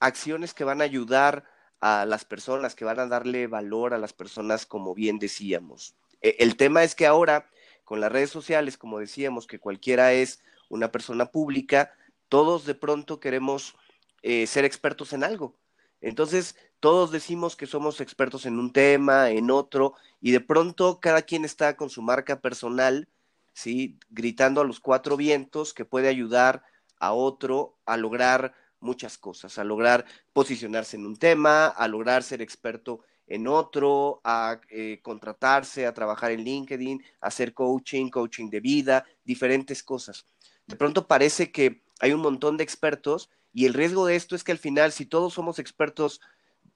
acciones 0.00 0.54
que 0.54 0.64
van 0.64 0.80
a 0.80 0.84
ayudar 0.84 1.44
a 1.80 2.06
las 2.06 2.24
personas, 2.24 2.74
que 2.74 2.84
van 2.84 3.00
a 3.00 3.06
darle 3.06 3.46
valor 3.46 3.94
a 3.94 3.98
las 3.98 4.12
personas, 4.12 4.66
como 4.66 4.94
bien 4.94 5.18
decíamos. 5.18 5.96
E, 6.20 6.36
el 6.38 6.56
tema 6.56 6.84
es 6.84 6.94
que 6.94 7.06
ahora, 7.06 7.50
con 7.84 8.00
las 8.00 8.12
redes 8.12 8.30
sociales, 8.30 8.78
como 8.78 8.98
decíamos, 8.98 9.46
que 9.46 9.58
cualquiera 9.58 10.12
es 10.12 10.42
una 10.68 10.92
persona 10.92 11.26
pública, 11.26 11.92
todos 12.28 12.64
de 12.64 12.74
pronto 12.74 13.20
queremos 13.20 13.74
eh, 14.22 14.46
ser 14.46 14.64
expertos 14.64 15.12
en 15.12 15.24
algo. 15.24 15.56
Entonces, 16.00 16.56
todos 16.80 17.12
decimos 17.12 17.54
que 17.54 17.66
somos 17.66 18.00
expertos 18.00 18.44
en 18.44 18.58
un 18.58 18.72
tema, 18.72 19.30
en 19.30 19.50
otro, 19.50 19.94
y 20.20 20.32
de 20.32 20.40
pronto 20.40 20.98
cada 21.00 21.22
quien 21.22 21.44
está 21.44 21.76
con 21.76 21.90
su 21.90 22.02
marca 22.02 22.40
personal, 22.40 23.08
¿sí? 23.52 23.98
Gritando 24.10 24.60
a 24.60 24.64
los 24.64 24.80
cuatro 24.80 25.16
vientos 25.16 25.74
que 25.74 25.84
puede 25.84 26.08
ayudar 26.08 26.64
a 26.98 27.12
otro 27.12 27.78
a 27.86 27.96
lograr 27.96 28.54
muchas 28.80 29.16
cosas, 29.16 29.58
a 29.58 29.64
lograr 29.64 30.04
posicionarse 30.32 30.96
en 30.96 31.06
un 31.06 31.16
tema, 31.16 31.66
a 31.66 31.88
lograr 31.88 32.22
ser 32.22 32.42
experto 32.42 33.00
en 33.26 33.46
otro, 33.46 34.20
a 34.24 34.60
eh, 34.68 35.00
contratarse, 35.02 35.86
a 35.86 35.94
trabajar 35.94 36.32
en 36.32 36.44
LinkedIn, 36.44 37.02
a 37.20 37.28
hacer 37.28 37.54
coaching, 37.54 38.10
coaching 38.10 38.50
de 38.50 38.60
vida, 38.60 39.04
diferentes 39.24 39.82
cosas. 39.82 40.26
De 40.66 40.76
pronto 40.76 41.06
parece 41.06 41.50
que 41.50 41.82
hay 42.00 42.12
un 42.12 42.20
montón 42.20 42.56
de 42.56 42.64
expertos 42.64 43.30
y 43.52 43.66
el 43.66 43.74
riesgo 43.74 44.06
de 44.06 44.16
esto 44.16 44.34
es 44.34 44.44
que 44.44 44.52
al 44.52 44.58
final, 44.58 44.92
si 44.92 45.06
todos 45.06 45.34
somos 45.34 45.58
expertos 45.58 46.20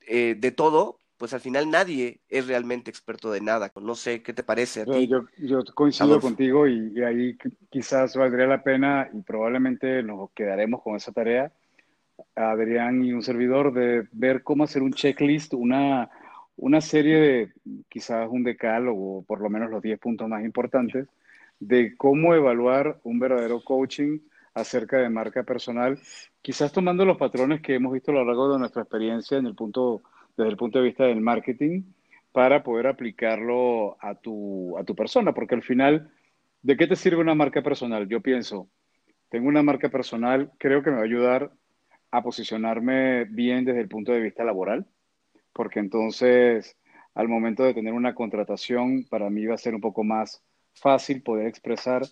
eh, 0.06 0.37
de 0.38 0.50
todo, 0.50 1.00
pues 1.16 1.33
al 1.33 1.40
final 1.40 1.71
nadie 1.71 2.21
es 2.28 2.47
realmente 2.47 2.90
experto 2.90 3.30
de 3.30 3.40
nada. 3.40 3.73
No 3.80 3.95
sé, 3.95 4.23
¿qué 4.23 4.33
te 4.35 4.42
parece 4.42 4.83
a 4.83 4.85
ti? 4.85 5.09
Yo, 5.09 5.25
yo 5.38 5.64
coincido 5.75 6.21
contigo 6.21 6.68
y, 6.68 7.02
ahí 7.02 7.38
quizás 7.71 8.16
valdría 8.16 8.47
la 8.47 8.62
pena 8.62 9.09
y 9.12 9.23
probablemente 9.23 10.02
nos 10.02 10.30
quedaremos 10.33 10.83
con 10.83 10.97
esa 10.97 11.12
tarea, 11.12 11.50
Adrián 12.35 13.02
y 13.04 13.12
un 13.12 13.23
servidor, 13.23 13.73
de 13.73 14.06
ver 14.12 14.42
cómo 14.42 14.64
hacer 14.64 14.83
un 14.83 14.92
checklist, 14.92 15.54
una, 15.54 16.11
una 16.56 16.83
serie 16.83 17.18
de 17.18 17.52
quizás 17.88 18.28
un 18.30 18.45
decálogo, 18.45 19.23
por 19.23 19.40
lo 19.40 19.49
menos 19.49 19.71
los 19.71 19.83
10 19.83 19.99
puntos 19.99 20.28
más 20.28 20.45
importantes, 20.45 21.06
de 21.59 21.97
cómo 21.97 22.35
evaluar 22.35 23.00
un 23.04 23.18
verdadero 23.18 23.64
coaching 23.64 24.18
acerca 24.57 24.97
de 24.99 25.11
marca 25.11 25.43
personal, 25.43 25.99
quizás 26.41 26.73
tomando 26.73 27.05
los 27.05 27.19
patrones 27.19 27.61
que 27.61 27.75
hemos 27.75 27.93
visto 27.93 28.11
a 28.11 28.15
lo 28.15 28.25
largo 28.25 28.53
de 28.53 28.59
nuestra 28.59 28.83
experiencia 28.83 29.37
desde 29.37 29.51
el 29.51 29.55
punto 30.57 30.79
de 30.79 30.85
vista 30.85 31.05
del 31.05 31.21
marketing, 31.21 31.83
para 32.33 32.63
poder 32.63 32.87
aplicarlo 32.87 33.97
a 33.99 34.15
tu, 34.15 34.77
a 34.77 34.85
tu 34.85 34.95
persona, 34.95 35.33
porque 35.33 35.55
al 35.55 35.63
final, 35.63 36.11
¿de 36.63 36.77
qué 36.77 36.87
te 36.87 36.97
sirve 36.97 37.21
una 37.21 37.35
marca 37.35 37.63
personal? 37.63 38.09
Yo 38.09 38.21
pienso, 38.21 38.69
tengo 39.31 39.49
una 39.49 39.63
marca 39.63 39.89
personal, 39.89 40.51
creo 40.59 40.83
que 40.83 40.91
me 40.91 40.97
va 40.97 41.03
a 41.03 41.07
ayudar 41.07 41.51
a 42.11 42.23
posicionarme 42.23 43.25
bien 43.25 43.65
desde 43.65 43.81
el 43.81 43.89
punto 43.89 44.13
de 44.13 44.21
vista 44.21 44.45
laboral, 44.45 44.87
porque 45.53 45.81
entonces 45.81 46.77
al 47.15 47.29
momento 47.29 47.63
de 47.63 47.73
tener 47.73 47.95
una 47.95 48.15
contratación, 48.15 49.05
para 49.05 49.31
mí 49.31 49.47
va 49.47 49.55
a 49.55 49.59
ser 49.59 49.75
un 49.75 49.81
poco 49.81 50.05
más 50.05 50.43
fácil 50.75 51.23
poder 51.23 51.47
expresar 51.47 52.03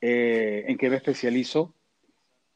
eh, 0.00 0.64
en 0.66 0.76
qué 0.76 0.90
me 0.90 0.96
especializo, 0.96 1.74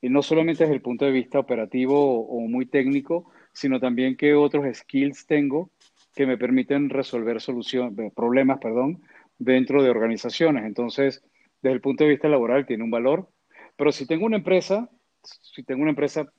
y 0.00 0.10
no 0.10 0.22
solamente 0.22 0.64
desde 0.64 0.74
el 0.74 0.82
punto 0.82 1.04
de 1.06 1.12
vista 1.12 1.38
operativo 1.38 2.26
o, 2.26 2.40
muy 2.40 2.66
técnico, 2.66 3.30
sino 3.52 3.80
también 3.80 4.16
qué 4.16 4.34
otros 4.34 4.66
skills 4.76 5.26
tengo 5.26 5.70
que 6.14 6.26
me 6.26 6.36
permiten 6.36 6.90
resolver 6.90 7.40
soluciones, 7.40 7.98
eh, 7.98 8.12
problemas 8.14 8.58
perdón, 8.58 9.00
dentro 9.38 9.82
de 9.82 9.90
organizaciones. 9.90 10.66
Entonces, 10.66 11.24
desde 11.62 11.74
el 11.74 11.80
punto 11.80 12.04
de 12.04 12.10
vista 12.10 12.28
laboral 12.28 12.66
tiene 12.66 12.84
un 12.84 12.90
valor, 12.90 13.30
pero 13.76 13.92
si 13.92 14.06
tengo 14.06 14.26
una 14.26 14.36
empresa, 14.36 14.90
si 15.22 15.62
tengo 15.62 15.80
una 15.80 15.90
empresa, 15.90 16.30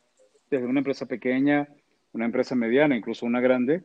desde 0.51 0.67
una 0.67 0.81
empresa 0.81 1.07
pequeña, 1.07 1.67
una 2.13 2.25
empresa 2.25 2.53
mediana, 2.55 2.95
incluso 2.95 3.25
una 3.25 3.41
grande, 3.41 3.83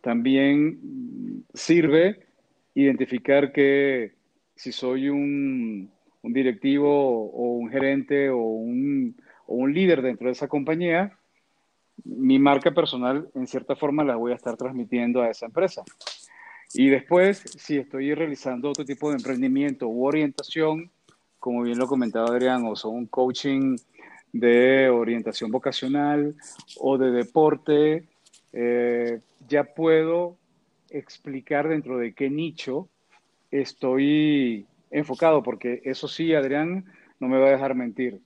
también 0.00 1.44
sirve 1.52 2.26
identificar 2.74 3.52
que 3.52 4.14
si 4.54 4.72
soy 4.72 5.08
un, 5.08 5.92
un 6.22 6.32
directivo 6.32 6.88
o 7.30 7.52
un 7.54 7.70
gerente 7.70 8.30
o 8.30 8.38
un, 8.38 9.16
o 9.46 9.54
un 9.54 9.72
líder 9.72 10.02
dentro 10.02 10.26
de 10.26 10.32
esa 10.32 10.48
compañía, 10.48 11.18
mi 12.04 12.38
marca 12.38 12.72
personal 12.72 13.28
en 13.34 13.46
cierta 13.46 13.76
forma 13.76 14.04
la 14.04 14.16
voy 14.16 14.32
a 14.32 14.36
estar 14.36 14.56
transmitiendo 14.56 15.22
a 15.22 15.30
esa 15.30 15.46
empresa. 15.46 15.82
Y 16.74 16.88
después, 16.88 17.38
si 17.38 17.78
estoy 17.78 18.14
realizando 18.14 18.70
otro 18.70 18.84
tipo 18.84 19.08
de 19.08 19.16
emprendimiento 19.16 19.88
u 19.88 20.06
orientación, 20.06 20.90
como 21.38 21.62
bien 21.62 21.78
lo 21.78 21.86
comentaba 21.86 22.28
Adrián, 22.28 22.64
o 22.66 22.76
son 22.76 22.94
un 22.94 23.06
coaching 23.06 23.76
de 24.32 24.90
orientación 24.90 25.50
vocacional 25.50 26.36
o 26.78 26.98
de 26.98 27.10
deporte, 27.10 28.04
eh, 28.52 29.20
ya 29.48 29.64
puedo 29.64 30.36
explicar 30.90 31.68
dentro 31.68 31.98
de 31.98 32.12
qué 32.12 32.28
nicho 32.28 32.88
estoy 33.50 34.66
enfocado, 34.90 35.42
porque 35.42 35.80
eso 35.84 36.08
sí, 36.08 36.34
Adrián, 36.34 36.84
no 37.20 37.28
me 37.28 37.38
va 37.38 37.48
a 37.48 37.52
dejar 37.52 37.74
mentir. 37.74 38.20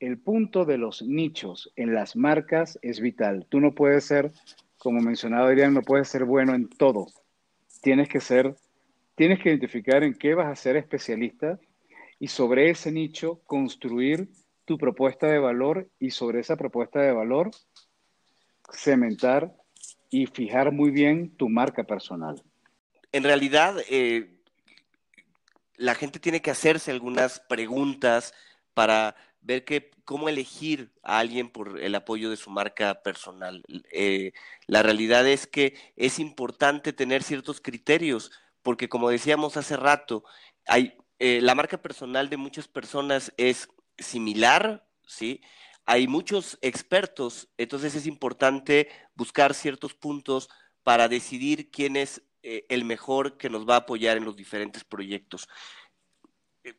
El 0.00 0.18
punto 0.18 0.64
de 0.64 0.78
los 0.78 1.02
nichos 1.02 1.72
en 1.76 1.94
las 1.94 2.16
marcas 2.16 2.78
es 2.82 3.00
vital. 3.00 3.46
Tú 3.48 3.60
no 3.60 3.74
puedes 3.74 4.04
ser, 4.04 4.32
como 4.78 5.00
mencionaba 5.00 5.48
Adrián, 5.48 5.74
no 5.74 5.82
puedes 5.82 6.08
ser 6.08 6.24
bueno 6.24 6.54
en 6.54 6.68
todo. 6.68 7.06
Tienes 7.80 8.08
que 8.08 8.20
ser, 8.20 8.56
tienes 9.14 9.40
que 9.40 9.50
identificar 9.50 10.02
en 10.02 10.14
qué 10.14 10.34
vas 10.34 10.48
a 10.48 10.56
ser 10.56 10.76
especialista 10.76 11.58
y 12.18 12.28
sobre 12.28 12.70
ese 12.70 12.90
nicho 12.90 13.40
construir 13.46 14.28
tu 14.64 14.78
propuesta 14.78 15.26
de 15.26 15.38
valor 15.38 15.88
y 15.98 16.10
sobre 16.10 16.40
esa 16.40 16.56
propuesta 16.56 17.00
de 17.00 17.12
valor 17.12 17.50
cementar 18.72 19.54
y 20.10 20.26
fijar 20.26 20.72
muy 20.72 20.90
bien 20.90 21.30
tu 21.36 21.48
marca 21.48 21.84
personal. 21.84 22.42
En 23.12 23.22
realidad, 23.22 23.76
eh, 23.90 24.33
la 25.76 25.94
gente 25.94 26.20
tiene 26.20 26.42
que 26.42 26.50
hacerse 26.50 26.90
algunas 26.90 27.40
preguntas 27.40 28.34
para 28.74 29.16
ver 29.40 29.64
que, 29.64 29.90
cómo 30.04 30.28
elegir 30.28 30.92
a 31.02 31.18
alguien 31.18 31.50
por 31.50 31.80
el 31.80 31.94
apoyo 31.94 32.30
de 32.30 32.36
su 32.36 32.50
marca 32.50 33.02
personal. 33.02 33.62
Eh, 33.92 34.32
la 34.66 34.82
realidad 34.82 35.26
es 35.26 35.46
que 35.46 35.74
es 35.96 36.18
importante 36.18 36.92
tener 36.92 37.22
ciertos 37.22 37.60
criterios, 37.60 38.32
porque 38.62 38.88
como 38.88 39.10
decíamos 39.10 39.56
hace 39.56 39.76
rato, 39.76 40.24
hay, 40.66 40.96
eh, 41.18 41.40
la 41.42 41.54
marca 41.54 41.80
personal 41.80 42.28
de 42.30 42.36
muchas 42.36 42.68
personas 42.68 43.32
es 43.36 43.68
similar, 43.98 44.86
¿sí? 45.06 45.42
Hay 45.86 46.08
muchos 46.08 46.58
expertos, 46.62 47.48
entonces 47.58 47.94
es 47.94 48.06
importante 48.06 48.88
buscar 49.14 49.52
ciertos 49.52 49.94
puntos 49.94 50.48
para 50.82 51.08
decidir 51.08 51.70
quién 51.70 51.96
es 51.96 52.22
eh, 52.46 52.66
el 52.68 52.84
mejor 52.84 53.38
que 53.38 53.48
nos 53.48 53.66
va 53.66 53.76
a 53.76 53.78
apoyar 53.78 54.18
en 54.18 54.26
los 54.26 54.36
diferentes 54.36 54.84
proyectos. 54.84 55.48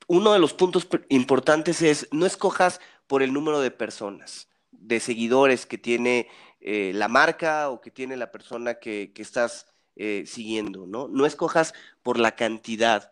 Uno 0.05 0.31
de 0.31 0.37
los 0.37 0.53
puntos 0.53 0.87
importantes 1.09 1.81
es 1.81 2.07
no 2.11 2.27
escojas 2.27 2.79
por 3.07 3.23
el 3.23 3.33
número 3.33 3.59
de 3.59 3.71
personas, 3.71 4.47
de 4.69 4.99
seguidores 4.99 5.65
que 5.65 5.79
tiene 5.79 6.27
eh, 6.61 6.91
la 6.93 7.07
marca 7.07 7.71
o 7.71 7.81
que 7.81 7.89
tiene 7.89 8.15
la 8.15 8.31
persona 8.31 8.75
que, 8.75 9.11
estás 9.15 9.65
eh, 9.95 10.25
siguiendo, 10.27 10.85
¿no? 10.85 11.07
No 11.07 11.25
escojas 11.25 11.73
por 12.03 12.19
la 12.19 12.35
cantidad. 12.35 13.11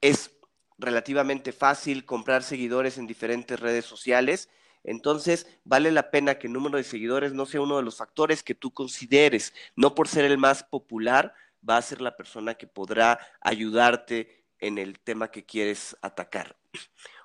Es 0.00 0.32
relativamente 0.78 1.52
fácil 1.52 2.04
comprar 2.04 2.42
seguidores 2.42 2.98
en 2.98 3.06
diferentes 3.06 3.60
redes 3.60 3.84
sociales, 3.84 4.48
entonces 4.82 5.46
vale 5.62 5.92
la 5.92 6.10
pena 6.10 6.36
que 6.40 6.48
el 6.48 6.52
número 6.52 6.78
de 6.78 6.84
seguidores 6.84 7.32
no 7.32 7.46
sea 7.46 7.60
uno 7.60 7.76
de 7.76 7.84
los 7.84 7.96
factores 7.96 8.42
que 8.42 8.56
tú 8.56 8.72
consideres, 8.72 9.54
no 9.76 9.94
por 9.94 10.08
ser 10.08 10.24
el 10.24 10.36
más 10.36 10.64
popular, 10.64 11.32
va 11.68 11.76
a 11.76 11.82
ser 11.82 12.00
la 12.00 12.16
persona 12.16 12.54
que 12.54 12.66
podrá 12.66 13.18
ayudarte 13.40 14.44
en 14.58 14.78
el 14.78 14.98
tema 15.00 15.30
que 15.30 15.44
quieres 15.44 15.96
atacar. 16.02 16.56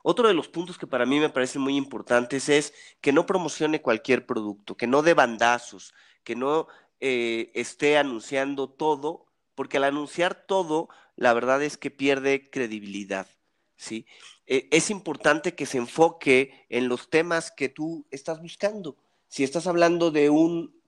Otro 0.03 0.27
de 0.27 0.33
los 0.33 0.47
puntos 0.47 0.77
que 0.77 0.87
para 0.87 1.05
mí 1.05 1.19
me 1.19 1.29
parecen 1.29 1.61
muy 1.61 1.75
importantes 1.75 2.49
es 2.49 2.73
que 3.01 3.13
no 3.13 3.25
promocione 3.25 3.81
cualquier 3.81 4.25
producto, 4.25 4.75
que 4.75 4.87
no 4.87 5.01
dé 5.01 5.13
bandazos, 5.13 5.93
que 6.23 6.35
no 6.35 6.67
eh, 6.99 7.51
esté 7.53 7.97
anunciando 7.97 8.69
todo, 8.69 9.27
porque 9.55 9.77
al 9.77 9.83
anunciar 9.83 10.45
todo, 10.47 10.89
la 11.15 11.33
verdad 11.33 11.61
es 11.61 11.77
que 11.77 11.91
pierde 11.91 12.49
credibilidad. 12.49 13.27
¿sí? 13.75 14.05
E, 14.47 14.67
es 14.71 14.89
importante 14.89 15.55
que 15.55 15.65
se 15.65 15.77
enfoque 15.77 16.65
en 16.69 16.87
los 16.87 17.09
temas 17.09 17.51
que 17.51 17.69
tú 17.69 18.05
estás 18.11 18.41
buscando. 18.41 18.97
Si 19.27 19.43
estás 19.43 19.67
hablando 19.67 20.11
de 20.11 20.29
un 20.29 20.80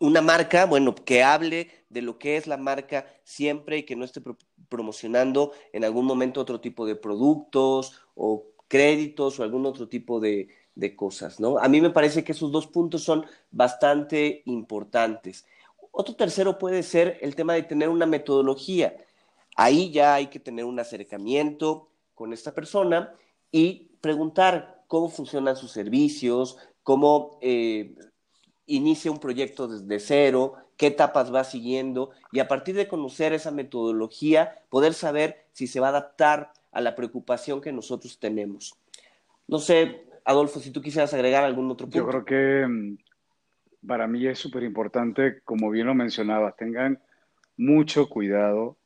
una 0.00 0.20
marca, 0.20 0.66
bueno, 0.66 0.94
que 0.94 1.22
hable 1.22 1.70
de 1.88 2.02
lo 2.02 2.18
que 2.18 2.36
es 2.36 2.46
la 2.46 2.56
marca 2.56 3.06
siempre 3.24 3.78
y 3.78 3.82
que 3.84 3.96
no 3.96 4.04
esté 4.04 4.20
promocionando 4.68 5.52
en 5.72 5.84
algún 5.84 6.06
momento 6.06 6.40
otro 6.40 6.60
tipo 6.60 6.86
de 6.86 6.96
productos 6.96 8.00
o 8.14 8.46
créditos 8.68 9.38
o 9.38 9.42
algún 9.42 9.66
otro 9.66 9.88
tipo 9.88 10.18
de, 10.20 10.48
de 10.74 10.94
cosas, 10.94 11.40
¿no? 11.40 11.58
A 11.58 11.68
mí 11.68 11.80
me 11.80 11.90
parece 11.90 12.24
que 12.24 12.32
esos 12.32 12.52
dos 12.52 12.66
puntos 12.66 13.02
son 13.02 13.26
bastante 13.50 14.42
importantes. 14.46 15.46
Otro 15.90 16.14
tercero 16.14 16.58
puede 16.58 16.82
ser 16.82 17.18
el 17.22 17.34
tema 17.34 17.54
de 17.54 17.62
tener 17.62 17.88
una 17.88 18.06
metodología. 18.06 18.96
Ahí 19.56 19.90
ya 19.90 20.14
hay 20.14 20.26
que 20.26 20.40
tener 20.40 20.64
un 20.64 20.78
acercamiento 20.78 21.88
con 22.14 22.32
esta 22.32 22.54
persona 22.54 23.14
y 23.50 23.90
preguntar 24.00 24.84
cómo 24.88 25.08
funcionan 25.08 25.56
sus 25.56 25.70
servicios, 25.70 26.58
cómo 26.82 27.38
eh, 27.40 27.94
inicia 28.66 29.10
un 29.10 29.20
proyecto 29.20 29.68
desde 29.68 29.98
cero, 29.98 30.54
qué 30.76 30.88
etapas 30.88 31.34
va 31.34 31.44
siguiendo 31.44 32.10
y 32.32 32.40
a 32.40 32.48
partir 32.48 32.74
de 32.74 32.88
conocer 32.88 33.32
esa 33.32 33.50
metodología, 33.50 34.62
poder 34.68 34.94
saber 34.94 35.46
si 35.52 35.66
se 35.66 35.80
va 35.80 35.86
a 35.88 35.90
adaptar 35.90 36.52
a 36.72 36.80
la 36.80 36.94
preocupación 36.94 37.60
que 37.60 37.72
nosotros 37.72 38.18
tenemos. 38.18 38.78
No 39.48 39.58
sé, 39.58 40.04
Adolfo, 40.24 40.60
si 40.60 40.70
tú 40.70 40.82
quisieras 40.82 41.14
agregar 41.14 41.44
algún 41.44 41.70
otro 41.70 41.86
punto. 41.86 41.98
Yo 41.98 42.06
creo 42.06 42.24
que 42.24 42.66
mm, 42.66 42.98
para 43.86 44.06
mí 44.06 44.26
es 44.26 44.38
súper 44.38 44.62
importante, 44.64 45.40
como 45.44 45.70
bien 45.70 45.86
lo 45.86 45.94
mencionabas, 45.94 46.56
tengan 46.56 47.00
mucho 47.56 48.08
cuidado. 48.08 48.76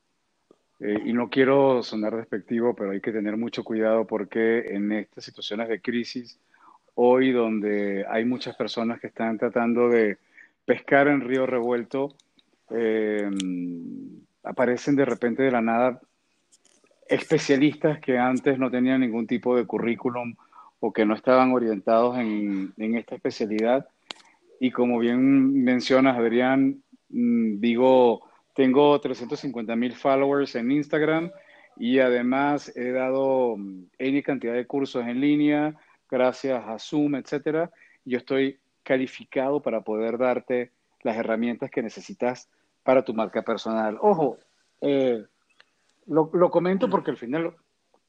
Eh, 0.80 0.98
y 1.04 1.12
no 1.12 1.28
quiero 1.28 1.82
sonar 1.82 2.16
despectivo, 2.16 2.74
pero 2.74 2.92
hay 2.92 3.00
que 3.00 3.12
tener 3.12 3.36
mucho 3.36 3.64
cuidado 3.64 4.06
porque 4.06 4.60
en 4.68 4.92
estas 4.92 5.24
situaciones 5.24 5.68
de 5.68 5.82
crisis, 5.82 6.38
hoy 6.94 7.32
donde 7.32 8.04
hay 8.08 8.24
muchas 8.24 8.56
personas 8.56 9.00
que 9.00 9.08
están 9.08 9.38
tratando 9.38 9.88
de 9.88 10.18
pescar 10.64 11.08
en 11.08 11.20
río 11.20 11.46
revuelto, 11.46 12.14
eh, 12.70 13.28
aparecen 14.42 14.96
de 14.96 15.04
repente 15.04 15.42
de 15.42 15.50
la 15.50 15.60
nada 15.60 16.00
especialistas 17.10 17.98
que 17.98 18.16
antes 18.16 18.58
no 18.58 18.70
tenían 18.70 19.00
ningún 19.00 19.26
tipo 19.26 19.56
de 19.56 19.66
currículum 19.66 20.36
o 20.78 20.92
que 20.92 21.04
no 21.04 21.14
estaban 21.14 21.52
orientados 21.52 22.16
en, 22.18 22.72
esta 22.78 23.16
especialidad. 23.16 23.88
Y 24.60 24.70
como 24.70 24.98
bien 24.98 25.62
mencionas, 25.64 26.16
Adrián, 26.16 26.82
mm, 27.08 27.58
digo, 27.58 28.22
tengo 28.54 28.98
350 29.00 29.74
mil 29.74 29.94
followers 29.94 30.54
en 30.54 30.70
Instagram 30.70 31.30
y 31.76 31.98
además 31.98 32.72
he 32.76 32.92
dado 32.92 33.56
mm, 33.56 33.86
N 33.98 34.22
cantidad 34.22 34.54
de 34.54 34.66
cursos 34.66 35.04
en 35.06 35.20
línea, 35.20 35.74
gracias 36.10 36.62
a 36.66 36.78
Zoom, 36.78 37.16
etcétera. 37.16 37.70
Yo 38.04 38.18
estoy 38.18 38.58
calificado 38.82 39.60
para 39.60 39.82
poder 39.82 40.18
darte 40.18 40.72
las 41.02 41.16
herramientas 41.16 41.70
que 41.70 41.82
necesitas 41.82 42.48
para 42.82 43.04
tu 43.04 43.14
marca 43.14 43.42
personal. 43.42 43.98
Ojo, 44.00 44.38
eh, 44.80 45.24
lo, 46.06 46.30
lo, 46.32 46.50
comento 46.50 46.88
porque 46.88 47.10
al 47.10 47.16
final 47.16 47.54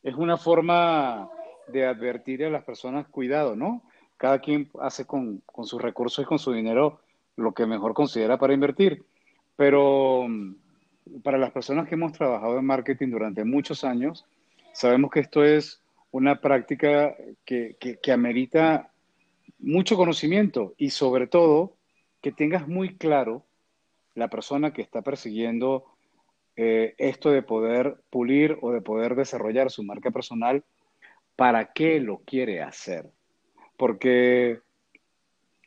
es 0.04 0.16
una 0.16 0.38
forma 0.38 1.30
de 1.68 1.86
advertir 1.86 2.44
a 2.46 2.50
las 2.50 2.64
personas, 2.64 3.08
cuidado, 3.08 3.56
¿no? 3.56 3.84
Cada 4.18 4.40
quien 4.40 4.70
hace 4.80 5.06
con, 5.06 5.42
con 5.46 5.66
sus 5.66 5.82
recursos 5.82 6.24
y 6.24 6.28
con 6.28 6.40
su 6.40 6.52
dinero 6.52 7.00
lo 7.36 7.54
que 7.54 7.66
mejor 7.66 7.94
considera 7.94 8.38
para 8.38 8.54
invertir. 8.54 9.04
Pero 9.56 10.26
mm, 10.28 10.56
para 11.24 11.38
las 11.38 11.52
personas 11.52 11.88
que 11.88 11.96
hemos 11.96 12.14
trabajado 12.14 12.58
en 12.58 12.66
marketing 12.66 13.10
durante 13.10 13.44
muchos 13.44 13.84
años, 13.84 14.26
sabemos 14.74 15.12
que 15.12 15.20
esto 15.20 15.44
es 15.44 15.82
una 16.12 16.42
práctica 16.42 17.16
que, 17.46 17.76
que, 17.80 17.98
que 18.00 18.12
amerita 18.12 18.92
mucho 19.60 19.96
conocimiento 19.96 20.74
y 20.78 20.90
sobre 20.90 21.28
todo 21.28 21.76
que 22.22 22.32
tengas 22.32 22.68
muy 22.68 22.98
claro 22.98 23.46
la 24.16 24.30
persona 24.30 24.74
que 24.74 24.82
está 24.82 25.02
persiguiendo 25.02 25.86
eh, 26.56 26.96
esto 26.98 27.32
de 27.32 27.42
poder 27.42 27.98
pulir 28.10 28.58
o 28.62 28.72
de 28.72 28.82
poder 28.82 29.16
desarrollar 29.16 29.72
su 29.72 29.84
marca 29.84 30.12
personal 30.12 30.64
para 31.36 31.72
qué 31.72 32.00
lo 32.00 32.20
quiere 32.20 32.62
hacer. 32.62 33.10
Porque, 33.78 34.60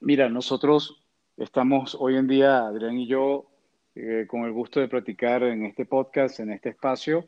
mira, 0.00 0.28
nosotros 0.28 1.02
estamos 1.36 1.96
hoy 1.98 2.16
en 2.16 2.28
día, 2.28 2.58
Adrián 2.58 2.98
y 2.98 3.06
yo, 3.06 3.46
eh, 3.94 4.26
con 4.28 4.42
el 4.42 4.52
gusto 4.52 4.80
de 4.80 4.88
platicar 4.88 5.42
en 5.42 5.64
este 5.64 5.86
podcast, 5.86 6.38
en 6.40 6.52
este 6.52 6.68
espacio, 6.68 7.26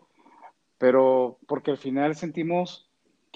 pero 0.79 1.39
porque 1.49 1.71
al 1.71 1.79
final 1.79 2.15
sentimos 2.15 2.86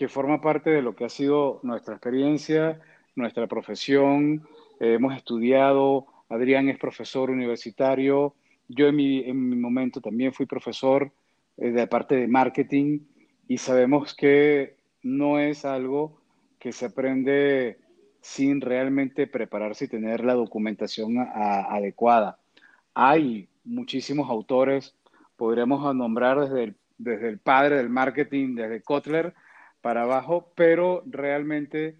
que 0.00 0.08
forma 0.08 0.40
parte 0.40 0.70
de 0.70 0.80
lo 0.80 0.96
que 0.96 1.04
ha 1.04 1.10
sido 1.10 1.60
nuestra 1.62 1.92
experiencia, 1.92 2.80
nuestra 3.16 3.46
profesión, 3.46 4.48
eh, 4.80 4.94
hemos 4.94 5.14
estudiado, 5.14 6.06
Adrián 6.30 6.70
es 6.70 6.78
profesor 6.78 7.28
universitario, 7.28 8.34
yo 8.66 8.86
en 8.86 8.96
mi, 8.96 9.18
en 9.28 9.50
mi 9.50 9.56
momento 9.56 10.00
también 10.00 10.32
fui 10.32 10.46
profesor 10.46 11.12
eh, 11.58 11.70
de 11.70 11.86
parte 11.86 12.14
de 12.14 12.28
marketing 12.28 13.00
y 13.46 13.58
sabemos 13.58 14.14
que 14.14 14.76
no 15.02 15.38
es 15.38 15.66
algo 15.66 16.18
que 16.58 16.72
se 16.72 16.86
aprende 16.86 17.78
sin 18.22 18.62
realmente 18.62 19.26
prepararse 19.26 19.84
y 19.84 19.88
tener 19.88 20.24
la 20.24 20.32
documentación 20.32 21.18
adecuada. 21.18 22.38
Hay 22.94 23.50
muchísimos 23.64 24.30
autores, 24.30 24.94
podríamos 25.36 25.94
nombrar 25.94 26.40
desde 26.40 26.64
el, 26.64 26.76
desde 26.96 27.28
el 27.28 27.38
padre 27.38 27.76
del 27.76 27.90
marketing, 27.90 28.54
desde 28.54 28.80
Kotler 28.80 29.34
para 29.80 30.02
abajo, 30.02 30.52
pero 30.54 31.02
realmente 31.06 31.96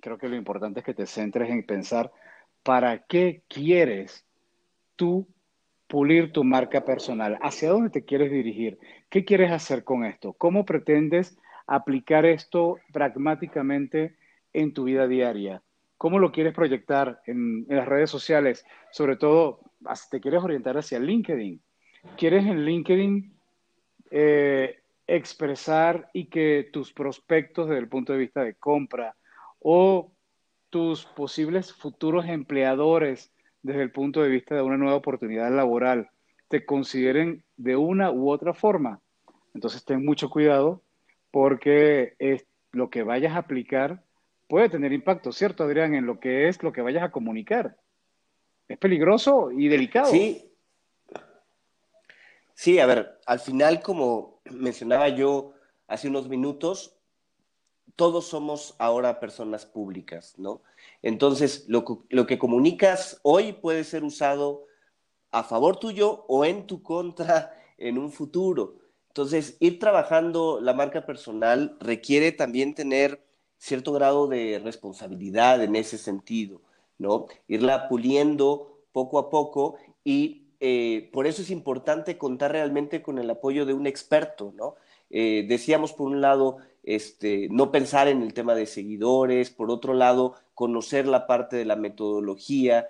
creo 0.00 0.18
que 0.18 0.28
lo 0.28 0.36
importante 0.36 0.80
es 0.80 0.86
que 0.86 0.94
te 0.94 1.06
centres 1.06 1.50
en 1.50 1.64
pensar 1.64 2.12
para 2.62 3.04
qué 3.04 3.42
quieres 3.48 4.24
tú 4.96 5.26
pulir 5.86 6.32
tu 6.32 6.42
marca 6.42 6.84
personal, 6.84 7.38
hacia 7.42 7.68
dónde 7.68 7.90
te 7.90 8.04
quieres 8.04 8.30
dirigir, 8.30 8.78
qué 9.10 9.24
quieres 9.24 9.50
hacer 9.52 9.84
con 9.84 10.04
esto, 10.04 10.32
cómo 10.32 10.64
pretendes 10.64 11.36
aplicar 11.66 12.24
esto 12.24 12.78
pragmáticamente 12.92 14.16
en 14.52 14.72
tu 14.72 14.84
vida 14.84 15.06
diaria? 15.06 15.62
¿Cómo 15.98 16.18
lo 16.18 16.32
quieres 16.32 16.54
proyectar 16.54 17.20
en, 17.26 17.64
las 17.68 17.86
redes 17.86 18.10
sociales? 18.10 18.64
Sobre 18.90 19.16
todo, 19.16 19.60
te 20.10 20.20
quieres 20.20 20.42
orientar 20.42 20.76
hacia 20.76 20.98
LinkedIn. 20.98 21.60
¿Quieres 22.16 22.44
en 22.44 22.64
LinkedIn 22.64 23.32
eh, 24.10 24.81
expresar 25.14 26.08
y 26.14 26.26
que 26.26 26.70
tus 26.72 26.92
prospectos 26.92 27.68
desde 27.68 27.80
el 27.80 27.88
punto 27.88 28.14
de 28.14 28.18
vista 28.18 28.42
de 28.42 28.54
compra 28.54 29.14
o 29.58 30.10
tus 30.70 31.04
posibles 31.04 31.72
futuros 31.74 32.24
empleadores 32.26 33.30
desde 33.62 33.82
el 33.82 33.92
punto 33.92 34.22
de 34.22 34.30
vista 34.30 34.54
de 34.54 34.62
una 34.62 34.78
nueva 34.78 34.96
oportunidad 34.96 35.54
laboral 35.54 36.08
te 36.48 36.64
consideren 36.64 37.44
de 37.58 37.76
una 37.76 38.10
u 38.10 38.30
otra 38.30 38.54
forma? 38.54 39.00
Entonces 39.54 39.84
ten 39.84 40.02
mucho 40.02 40.30
cuidado 40.30 40.80
porque 41.30 42.14
es, 42.18 42.46
lo 42.72 42.88
que 42.88 43.02
vayas 43.02 43.34
a 43.34 43.38
aplicar 43.38 44.02
puede 44.48 44.70
tener 44.70 44.94
impacto, 44.94 45.30
¿cierto, 45.30 45.64
Adrián? 45.64 45.94
En 45.94 46.06
lo 46.06 46.20
que 46.20 46.48
es 46.48 46.62
lo 46.62 46.72
que 46.72 46.80
vayas 46.80 47.02
a 47.02 47.10
comunicar. 47.10 47.76
Es 48.66 48.78
peligroso 48.78 49.50
y 49.50 49.68
delicado. 49.68 50.10
Sí. 50.10 50.51
Sí, 52.54 52.78
a 52.78 52.86
ver, 52.86 53.20
al 53.26 53.40
final, 53.40 53.80
como 53.82 54.40
mencionaba 54.50 55.08
yo 55.08 55.52
hace 55.86 56.08
unos 56.08 56.28
minutos, 56.28 56.96
todos 57.96 58.26
somos 58.26 58.74
ahora 58.78 59.20
personas 59.20 59.66
públicas, 59.66 60.34
¿no? 60.38 60.62
Entonces, 61.02 61.64
lo, 61.68 61.84
lo 62.08 62.26
que 62.26 62.38
comunicas 62.38 63.20
hoy 63.22 63.52
puede 63.52 63.84
ser 63.84 64.04
usado 64.04 64.64
a 65.32 65.44
favor 65.44 65.78
tuyo 65.78 66.24
o 66.28 66.44
en 66.44 66.66
tu 66.66 66.82
contra 66.82 67.54
en 67.78 67.98
un 67.98 68.12
futuro. 68.12 68.76
Entonces, 69.08 69.56
ir 69.60 69.78
trabajando 69.78 70.60
la 70.60 70.74
marca 70.74 71.06
personal 71.06 71.76
requiere 71.80 72.32
también 72.32 72.74
tener 72.74 73.24
cierto 73.58 73.92
grado 73.92 74.26
de 74.28 74.60
responsabilidad 74.62 75.62
en 75.62 75.76
ese 75.76 75.98
sentido, 75.98 76.62
¿no? 76.98 77.26
Irla 77.48 77.88
puliendo 77.88 78.80
poco 78.92 79.18
a 79.18 79.30
poco 79.30 79.76
y 80.04 80.41
eh, 80.64 81.10
por 81.12 81.26
eso 81.26 81.42
es 81.42 81.50
importante 81.50 82.16
contar 82.16 82.52
realmente 82.52 83.02
con 83.02 83.18
el 83.18 83.28
apoyo 83.28 83.66
de 83.66 83.74
un 83.74 83.88
experto, 83.88 84.54
¿no? 84.56 84.76
Eh, 85.10 85.44
decíamos 85.48 85.92
por 85.92 86.06
un 86.06 86.20
lado, 86.20 86.58
este, 86.84 87.48
no 87.50 87.72
pensar 87.72 88.06
en 88.06 88.22
el 88.22 88.32
tema 88.32 88.54
de 88.54 88.66
seguidores, 88.66 89.50
por 89.50 89.72
otro 89.72 89.92
lado, 89.92 90.36
conocer 90.54 91.08
la 91.08 91.26
parte 91.26 91.56
de 91.56 91.64
la 91.64 91.74
metodología, 91.74 92.86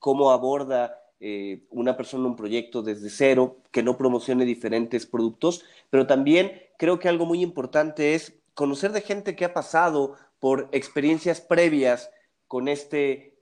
cómo 0.00 0.32
aborda 0.32 1.04
eh, 1.20 1.62
una 1.70 1.96
persona 1.96 2.26
un 2.26 2.34
proyecto 2.34 2.82
desde 2.82 3.10
cero, 3.10 3.58
que 3.70 3.84
no 3.84 3.96
promocione 3.96 4.44
diferentes 4.44 5.06
productos, 5.06 5.64
pero 5.90 6.08
también 6.08 6.62
creo 6.78 6.98
que 6.98 7.08
algo 7.08 7.26
muy 7.26 7.42
importante 7.42 8.16
es 8.16 8.40
conocer 8.54 8.90
de 8.90 9.02
gente 9.02 9.36
que 9.36 9.44
ha 9.44 9.54
pasado 9.54 10.16
por 10.40 10.68
experiencias 10.72 11.40
previas 11.40 12.10
con 12.48 12.66
este 12.66 13.33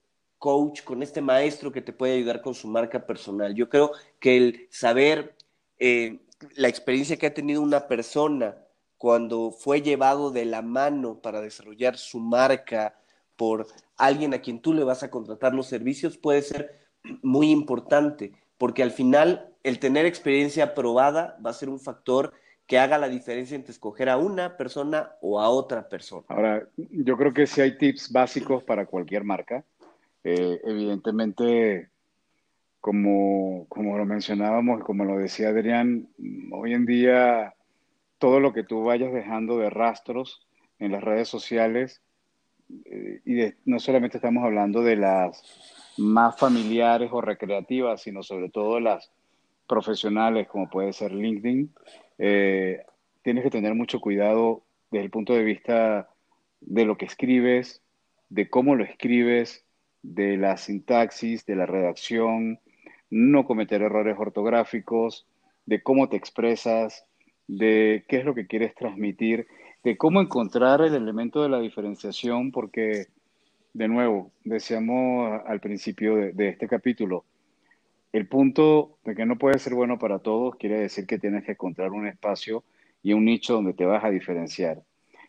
coach, 0.43 0.83
con 0.83 1.05
este 1.05 1.21
maestro 1.21 1.71
que 1.71 1.83
te 1.83 1.93
puede 1.93 2.15
ayudar 2.15 2.43
con 2.43 2.53
su 2.53 2.67
marca 2.67 3.07
personal. 3.07 3.55
Yo 3.55 3.69
creo 3.69 3.93
que 4.19 4.37
el 4.37 4.67
saber 4.71 5.37
eh, 5.79 6.19
la 6.57 6.67
experiencia 6.67 7.17
que 7.17 7.27
ha 7.27 7.33
tenido 7.33 7.63
una 7.63 7.87
persona 7.87 8.57
cuando 8.99 9.53
fue 9.53 9.83
llevado 9.83 10.33
de 10.33 10.45
la 10.45 10.61
mano 10.61 11.21
para 11.23 11.41
desarrollar 11.41 11.97
su 11.97 12.19
marca 12.19 12.99
por 13.37 13.69
alguien 13.97 14.35
a 14.35 14.41
quien 14.41 14.61
tú 14.61 14.75
le 14.75 14.83
vas 14.83 15.05
a 15.05 15.13
contratar 15.13 15.55
los 15.55 15.69
servicios 15.69 16.19
puede 16.19 16.43
ser 16.43 16.89
muy 17.23 17.53
importante, 17.53 18.33
porque 18.59 18.83
al 18.83 18.91
final 18.91 19.55
el 19.63 19.79
tener 19.79 20.07
experiencia 20.07 20.75
probada 20.75 21.39
va 21.45 21.51
a 21.51 21.55
ser 21.55 21.69
un 21.69 21.79
factor 21.79 22.33
que 22.67 22.81
haga 22.81 22.99
la 22.99 23.09
diferencia 23.09 23.55
entre 23.55 23.71
escoger 23.71 24.09
a 24.09 24.17
una 24.17 24.57
persona 24.57 25.13
o 25.21 25.41
a 25.41 25.49
otra 25.51 25.89
persona. 25.89 26.25
Ahora, 26.27 26.67
yo 26.77 27.17
creo 27.17 27.33
que 27.33 27.47
si 27.47 27.61
hay 27.61 27.79
tips 27.79 28.11
básicos 28.11 28.65
para 28.65 28.87
cualquier 28.87 29.23
marca. 29.23 29.65
Eh, 30.25 30.61
evidentemente, 30.65 31.91
como, 32.81 33.67
como 33.69 33.99
lo 33.99 34.05
mencionábamos, 34.05 34.85
como 34.85 35.05
lo 35.05 35.19
decía 35.19 35.49
Adrián, 35.49 36.09
hoy 36.53 36.75
en 36.75 36.87
día 36.87 37.55
todo 38.19 38.39
lo 38.39 38.53
que 38.53 38.63
tú 38.63 38.85
vayas 38.85 39.13
dejando 39.13 39.59
de 39.59 39.71
rastros 39.71 40.47
en 40.79 40.93
las 40.93 41.03
redes 41.03 41.29
sociales, 41.29 42.03
eh, 42.85 43.21
y 43.25 43.71
no 43.71 43.79
solamente 43.79 44.19
estamos 44.19 44.45
hablando 44.45 44.83
de 44.83 44.97
las 44.97 45.43
más 45.99 46.39
familiares 46.39 47.11
o 47.13 47.21
recreativas, 47.21 48.03
sino 48.03 48.23
sobre 48.23 48.49
todo 48.49 48.81
las 48.81 49.11
profesionales, 49.69 50.49
como 50.49 50.71
puede 50.71 50.93
ser 50.93 51.13
LinkedIn, 51.13 51.73
eh, 52.19 52.85
tienes 53.23 53.45
que 53.45 53.51
tener 53.51 53.75
mucho 53.75 54.01
cuidado 54.01 54.63
desde 54.91 55.05
el 55.05 55.11
punto 55.11 55.33
de 55.33 55.45
vista 55.45 56.09
de 56.61 56.85
lo 56.85 56.97
que 56.97 57.07
escribes, 57.07 57.83
de 58.29 58.49
cómo 58.49 58.75
lo 58.75 58.85
escribes, 58.85 59.65
de 60.03 60.37
la 60.37 60.57
sintaxis, 60.57 61.47
de 61.47 61.57
la 61.57 61.67
redacción, 61.67 62.59
no 63.11 63.45
cometer 63.45 63.83
errores 63.83 64.17
ortográficos, 64.19 65.27
de 65.67 65.83
cómo 65.83 66.09
te 66.09 66.17
expresas, 66.17 67.05
de 67.47 68.05
qué 68.09 68.19
es 68.19 68.25
lo 68.25 68.35
que 68.35 68.47
quieres 68.47 68.75
transmitir, 68.75 69.47
de 69.85 69.97
cómo 69.97 70.21
encontrar 70.21 70.81
el 70.81 70.95
elemento 70.95 71.43
de 71.43 71.49
la 71.49 71.61
diferenciación, 71.61 72.53
porque, 72.53 73.07
de 73.75 73.89
nuevo, 73.89 74.33
decíamos 74.45 75.41
al 75.47 75.61
principio 75.61 76.17
de, 76.17 76.33
de 76.33 76.49
este 76.49 76.69
capítulo, 76.69 77.25
el 78.13 78.29
punto 78.29 78.99
de 79.05 79.15
que 79.15 79.25
no 79.25 79.39
puede 79.39 79.59
ser 79.59 79.75
bueno 79.75 79.99
para 79.99 80.19
todos 80.19 80.57
quiere 80.57 80.79
decir 80.79 81.07
que 81.07 81.19
tienes 81.19 81.45
que 81.45 81.53
encontrar 81.53 81.93
un 81.93 82.07
espacio 82.07 82.63
y 83.03 83.15
un 83.15 83.25
nicho 83.25 83.55
donde 83.55 83.73
te 83.73 83.87
vas 83.87 84.05
a 84.05 84.11
diferenciar. 84.11 84.83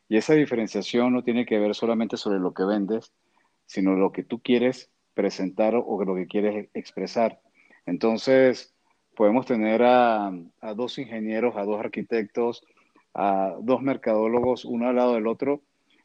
Y 0.10 0.18
esa 0.18 0.34
diferenciación 0.34 1.14
no 1.14 1.24
tiene 1.24 1.46
que 1.46 1.58
ver 1.58 1.74
solamente 1.76 2.18
sobre 2.18 2.40
lo 2.40 2.54
que 2.54 2.66
vendes, 2.66 3.12
sino 3.66 3.96
lo 3.96 4.12
que 4.12 4.24
tú 4.24 4.42
quieres 4.42 4.92
presentar 5.14 5.76
o 5.76 6.04
lo 6.04 6.16
que 6.16 6.28
quieres 6.28 6.70
expresar. 6.74 7.40
Entonces, 7.86 8.74
podemos 9.16 9.46
tener 9.46 9.84
a, 9.84 10.32
dos 10.76 10.98
ingenieros, 10.98 11.56
a 11.56 11.64
dos 11.64 11.80
arquitectos, 11.80 12.64
a 13.14 13.56
dos 13.62 13.82
mercadólogos, 13.82 14.66
uno 14.66 14.88
al 14.88 14.96
lado 14.96 15.14
del 15.14 15.28
otro, 15.28 15.62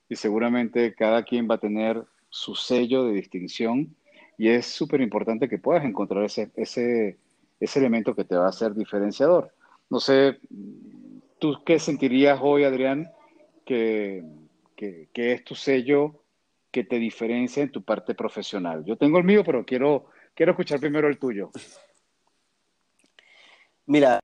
y 0.09 0.17
seguramente 0.17 0.95
cada 0.95 1.23
quien 1.23 1.49
va 1.51 1.57
a 1.57 1.61
tener 1.61 2.05
su 2.31 2.55
sello 2.55 3.05
de 3.05 3.13
distinción 3.13 3.95
y 4.37 4.49
es 4.49 4.67
súper 4.67 5.01
importante 5.01 5.49
que 5.49 5.59
puedas 5.59 5.85
encontrar 5.85 6.25
ese, 6.25 6.51
ese, 6.55 7.19
ese 7.59 7.79
elemento 7.79 8.15
que 8.15 8.25
te 8.25 8.37
va 8.37 8.47
a 8.47 8.51
hacer 8.51 8.75
diferenciador. 8.75 9.53
No 9.91 10.01
sé, 10.01 10.39
¿tú 11.39 11.57
qué 11.67 11.79
sentirías 11.79 12.39
hoy, 12.41 12.65
Adrián, 12.65 13.11
que, 13.65 14.23
que, 14.77 15.09
que, 15.13 15.33
es 15.33 15.45
tu 15.45 15.55
sello 15.55 16.23
que 16.79 16.85
te 16.85 16.99
diferencia 17.01 17.61
en 17.61 17.73
tu 17.73 17.83
parte 17.83 18.15
profesional? 18.15 18.85
Yo 18.85 18.97
tengo 18.97 19.19
el 19.19 19.25
mío, 19.25 19.43
pero 19.45 19.65
quiero, 19.65 20.07
quiero 20.35 20.53
escuchar 20.53 20.79
primero 20.79 21.09
el 21.09 21.19
tuyo. 21.19 21.51
Mira, 23.87 24.21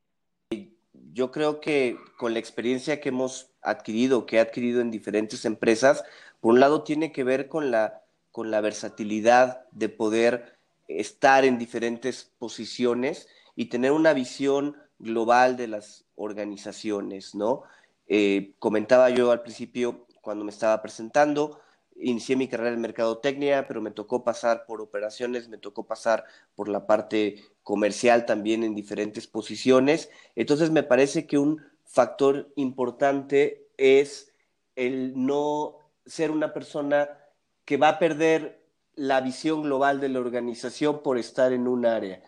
yo 1.13 1.33
creo 1.33 1.61
que 1.61 1.97
con 2.17 2.33
la 2.33 2.39
experiencia 2.39 3.01
que 3.01 3.09
hemos 3.09 3.51
adquirido, 3.61 4.25
que 4.25 4.37
he 4.37 4.41
adquirido 4.41 4.81
en 4.81 4.93
diferentes 4.93 5.45
empresas, 5.45 6.05
por 6.41 6.53
un 6.55 6.61
lado 6.61 6.85
tiene 6.85 7.11
que 7.11 7.25
ver 7.25 7.49
con 7.49 7.73
la 7.73 8.03
con 8.31 8.51
la 8.51 8.61
versatilidad 8.61 9.65
de 9.71 9.89
poder 9.89 10.59
estar 10.89 11.45
en 11.45 11.57
diferentes 11.57 12.33
posiciones 12.39 13.29
y 13.55 13.67
tener 13.67 13.93
una 13.93 14.13
visión 14.13 14.77
global 14.99 15.57
de 15.57 15.69
las 15.69 16.05
organizaciones, 16.17 17.37
¿no? 17.37 17.63
Eh, 18.09 18.55
comentaba 18.59 19.11
yo 19.11 19.31
al 19.31 19.43
principio 19.43 20.07
cuando 20.21 20.45
me 20.45 20.51
estaba 20.51 20.83
presentando, 20.83 21.61
inicié 21.97 22.37
mi 22.37 22.49
carrera 22.49 22.75
en 22.75 22.81
mercadotecnia, 22.81 23.67
pero 23.67 23.81
me 23.81 23.91
tocó 23.91 24.25
pasar 24.25 24.67
por 24.67 24.81
operaciones, 24.81 25.49
me 25.49 25.59
tocó 25.59 25.87
pasar 25.87 26.25
por 26.55 26.69
la 26.69 26.87
parte 26.87 27.43
comercial 27.63 28.27
también 28.27 28.63
en 28.63 28.75
diferentes 28.75 29.27
posiciones. 29.27 30.11
Entonces 30.35 30.71
me 30.71 30.83
parece 30.83 31.27
que 31.27 31.39
un 31.39 31.63
factor 31.85 32.53
importante 32.57 33.69
es 33.77 34.33
el 34.77 35.13
no 35.15 35.79
ser 36.07 36.31
una 36.31 36.53
persona 36.53 37.09
que 37.65 37.77
va 37.77 37.89
a 37.89 37.99
perder 37.99 38.63
la 38.95 39.21
visión 39.21 39.63
global 39.63 40.01
de 40.01 40.09
la 40.09 40.21
organización 40.21 41.03
por 41.03 41.19
estar 41.19 41.53
en 41.53 41.67
un 41.67 41.87
área, 41.87 42.23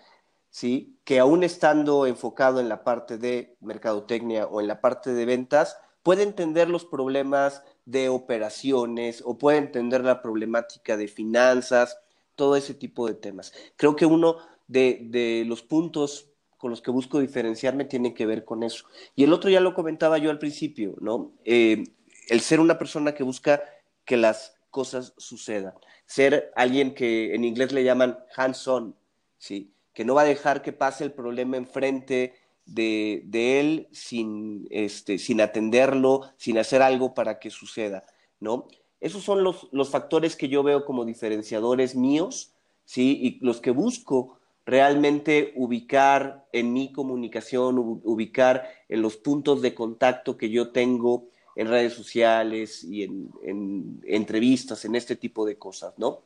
¿sí? 0.51 0.99
Que 1.05 1.19
aún 1.19 1.45
estando 1.45 2.07
enfocado 2.07 2.61
en 2.61 2.69
la 2.69 2.83
parte 2.83 3.19
de 3.19 3.57
mercadotecnia 3.61 4.47
o 4.47 4.61
en 4.61 4.69
la 4.69 4.81
parte 4.81 5.13
de 5.13 5.25
ventas, 5.27 5.79
puede 6.03 6.23
entender 6.23 6.71
los 6.71 6.85
problemas 6.85 7.63
de 7.87 8.11
operaciones 8.11 9.23
o 9.25 9.39
puede 9.39 9.59
entender 9.59 10.05
la 10.05 10.21
problemática 10.21 10.97
de 10.97 11.09
finanzas, 11.09 11.99
todo 12.35 12.57
ese 12.57 12.75
tipo 12.75 13.07
de 13.07 13.15
temas. 13.15 13.55
Creo 13.77 13.97
que 13.97 14.05
uno 14.05 14.37
de, 14.69 15.45
los 15.47 15.63
puntos 15.63 16.31
con 16.59 16.71
los 16.71 16.83
que 16.83 16.91
busco 16.91 17.21
diferenciarme 17.21 17.85
tiene 17.85 18.13
que 18.13 18.27
ver 18.27 18.45
con 18.45 18.63
eso. 18.63 18.85
Y 19.15 19.25
el 19.25 19.33
otro 19.33 19.49
ya 19.49 19.61
lo 19.61 19.75
comentaba 19.75 20.19
yo 20.19 20.31
al 20.31 20.39
principio, 20.39 20.97
¿no? 21.01 21.33
Eh, 21.45 21.85
el 22.29 22.41
ser 22.41 22.61
una 22.61 22.77
persona 22.77 23.15
que 23.15 23.23
busca 23.23 23.63
que 24.05 24.17
las 24.17 24.57
cosas 24.71 25.15
sucedan. 25.17 25.75
Ser 26.05 26.53
alguien 26.57 26.95
que 26.95 27.35
en 27.35 27.45
inglés 27.45 27.73
le 27.73 27.85
llaman 27.85 28.19
hands-on, 28.37 28.97
¿sí? 29.39 29.73
que 29.97 30.05
no 30.05 30.15
va 30.15 30.23
a 30.23 30.27
dejar 30.27 30.61
que 30.61 30.75
pase 30.75 31.05
el 31.05 31.13
problema 31.13 31.57
enfrente 31.57 32.35
de, 32.67 33.23
de 33.25 33.61
él 33.61 33.89
sin, 33.93 34.67
este, 34.71 35.19
sin 35.19 35.41
atenderlo, 35.41 36.23
sin 36.37 36.59
hacer 36.59 36.83
algo 36.83 37.15
para 37.15 37.39
que 37.39 37.51
suceda. 37.51 38.05
¿no? 38.41 38.67
Esos 39.01 39.23
son 39.23 39.43
los, 39.43 39.69
los 39.73 39.89
factores 39.91 40.37
que 40.37 40.49
yo 40.49 40.63
veo 40.63 40.85
como 40.85 41.05
diferenciadores 41.05 41.95
míos 41.95 42.53
¿sí? 42.85 43.19
y 43.23 43.45
los 43.45 43.61
que 43.61 43.71
busco 43.71 44.39
realmente 44.67 45.53
ubicar 45.55 46.45
en 46.53 46.73
mi 46.73 46.93
comunicación, 46.93 47.79
ubicar 47.79 48.69
en 48.89 49.01
los 49.01 49.17
puntos 49.17 49.63
de 49.63 49.75
contacto 49.75 50.37
que 50.37 50.51
yo 50.51 50.73
tengo 50.73 51.29
en 51.55 51.69
redes 51.69 51.95
sociales 51.95 52.83
y 52.85 53.05
en, 53.05 54.01
entrevistas, 54.05 54.85
en 54.85 54.97
este 54.97 55.17
tipo 55.17 55.47
de 55.47 55.57
cosas, 55.57 55.95
¿no? 55.99 56.21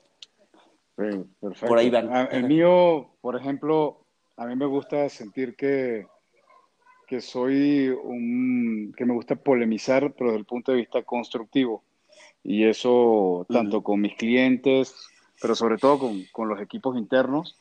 perfecto. 0.96 1.66
Por 1.66 1.78
ahí 1.78 1.88
van. 1.88 2.10
Ah, 2.12 2.28
el 2.30 2.44
mío, 2.44 3.10
por 3.22 3.36
ejemplo, 3.36 4.04
a 4.36 4.46
mí 4.46 4.54
me 4.54 4.66
gusta 4.66 5.08
sentir 5.08 5.56
que, 5.56 6.06
que 7.10 7.20
soy 7.20 7.88
un, 7.88 8.94
que 8.96 9.04
me 9.04 9.14
gusta 9.14 9.34
polemizar, 9.34 10.12
pero 10.12 10.30
desde 10.30 10.38
el 10.38 10.44
punto 10.44 10.70
de 10.70 10.78
vista 10.78 11.02
constructivo. 11.02 11.82
Y 12.44 12.66
eso 12.66 13.44
tanto 13.48 13.82
con 13.82 14.00
mis 14.00 14.14
clientes, 14.14 14.94
pero 15.42 15.56
sobre 15.56 15.76
todo 15.76 15.98
con, 15.98 16.22
con 16.30 16.48
los 16.48 16.60
equipos 16.60 16.96
internos, 16.96 17.58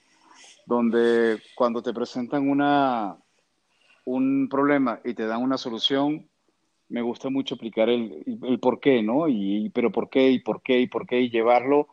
donde 0.67 1.39
cuando 1.55 1.81
te 1.81 1.93
presentan 1.93 2.47
una, 2.47 3.17
un 4.05 4.49
problema 4.49 4.99
y 5.03 5.15
te 5.15 5.25
dan 5.25 5.41
una 5.41 5.57
solución, 5.57 6.29
me 6.87 7.01
gusta 7.01 7.31
mucho 7.31 7.55
aplicar 7.55 7.89
el, 7.89 8.23
el 8.43 8.59
por 8.59 8.79
qué, 8.79 9.01
¿no? 9.01 9.27
Y, 9.27 9.71
pero 9.73 9.91
por 9.91 10.11
qué, 10.11 10.29
y 10.29 10.37
por 10.37 10.61
qué, 10.61 10.79
y 10.79 10.85
por 10.85 11.07
qué, 11.07 11.21
y 11.21 11.31
llevarlo 11.31 11.87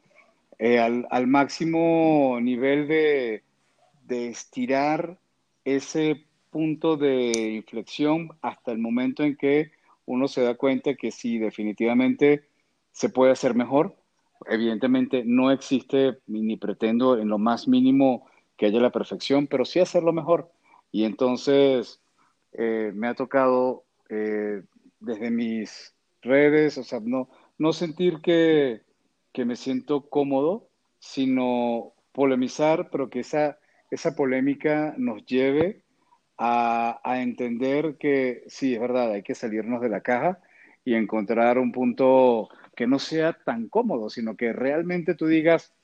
eh, 0.59 0.79
al, 0.79 1.07
al, 1.11 1.27
máximo 1.27 2.39
nivel 2.39 2.87
de, 2.87 3.45
de 4.05 4.29
estirar 4.29 5.17
ese 5.65 6.26
punto 6.57 6.97
de 6.97 7.53
inflexión 7.53 8.31
hasta 8.41 8.73
el 8.73 8.79
momento 8.79 9.23
en 9.23 9.37
que 9.37 9.73
uno 10.07 10.27
se 10.27 10.41
da 10.41 10.55
cuenta 10.55 10.95
que 10.95 11.11
sí, 11.11 11.39
definitivamente 11.39 12.49
se 12.93 13.11
puede 13.11 13.33
hacer 13.33 13.55
mejor. 13.55 13.95
Evidentemente 14.47 15.23
no 15.23 15.51
existe 15.51 16.19
ni 16.27 16.57
pretendo 16.57 17.19
en 17.19 17.29
lo 17.29 17.37
más 17.37 17.69
mínimo 17.69 18.27
que 18.57 18.65
haya 18.65 18.81
la 18.81 18.91
perfección, 18.91 19.49
pero 19.49 19.67
sí 19.67 19.81
hacerlo 19.81 20.15
mejor. 20.15 20.51
Y 20.91 21.05
entonces 21.05 22.01
eh, 22.53 22.91
me 22.95 23.09
ha 23.09 23.15
tocado 23.15 23.85
eh, 24.09 24.63
desde 24.99 25.31
mis 25.31 25.95
redes, 26.23 26.79
o 26.79 26.85
sea, 26.85 27.01
no, 27.05 27.29
no 27.59 27.75
sentir 27.75 28.23
que, 28.23 28.81
que 29.35 29.45
me 29.45 29.57
siento 29.57 30.09
cómodo, 30.09 30.71
sino 31.01 31.93
polemizar, 32.13 32.89
pero 32.89 33.11
que 33.11 33.21
esa, 33.21 33.59
esa 33.91 34.17
polémica 34.17 34.95
nos 34.97 35.27
lleve 35.27 35.85
a, 36.39 37.01
entender 37.21 37.97
que 37.99 38.45
sí, 38.49 38.75
es 38.75 38.81
verdad, 38.81 39.13
hay 39.13 39.23
que 39.23 39.35
salirnos 39.35 39.81
de 39.81 39.89
la 39.89 40.01
caja 40.03 40.39
y 40.85 40.95
encontrar 40.95 41.59
un 41.59 41.73
punto 41.73 42.49
que 42.77 42.87
no 42.87 42.99
sea 42.99 43.33
tan 43.33 43.69
cómodo, 43.69 44.11
sino 44.11 44.37
que 44.37 44.53
realmente 44.53 45.15
tú 45.15 45.27
digas, 45.27 45.75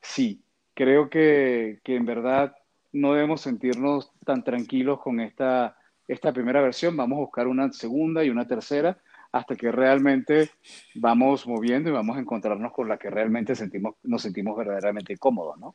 sí, 0.00 0.42
creo 0.74 1.10
que, 1.10 1.80
que 1.82 1.96
en 1.96 2.06
verdad 2.06 2.56
no 2.92 3.14
debemos 3.14 3.40
sentirnos 3.40 4.12
tan 4.24 4.44
tranquilos 4.44 5.00
con 5.00 5.20
esta 5.20 5.76
esta 6.08 6.32
primera 6.32 6.60
versión, 6.60 6.96
vamos 6.96 7.16
a 7.16 7.20
buscar 7.20 7.48
una 7.48 7.72
segunda 7.72 8.24
y 8.24 8.30
una 8.30 8.46
tercera 8.46 8.98
hasta 9.32 9.56
que 9.56 9.72
realmente 9.72 10.50
vamos 10.94 11.46
moviendo 11.46 11.90
y 11.90 11.92
vamos 11.92 12.16
a 12.16 12.20
encontrarnos 12.20 12.72
con 12.72 12.88
la 12.88 12.96
que 12.96 13.10
realmente 13.10 13.54
sentimos, 13.54 13.96
nos 14.04 14.22
sentimos 14.22 14.56
verdaderamente 14.56 15.16
cómodos, 15.18 15.58
¿no? 15.58 15.74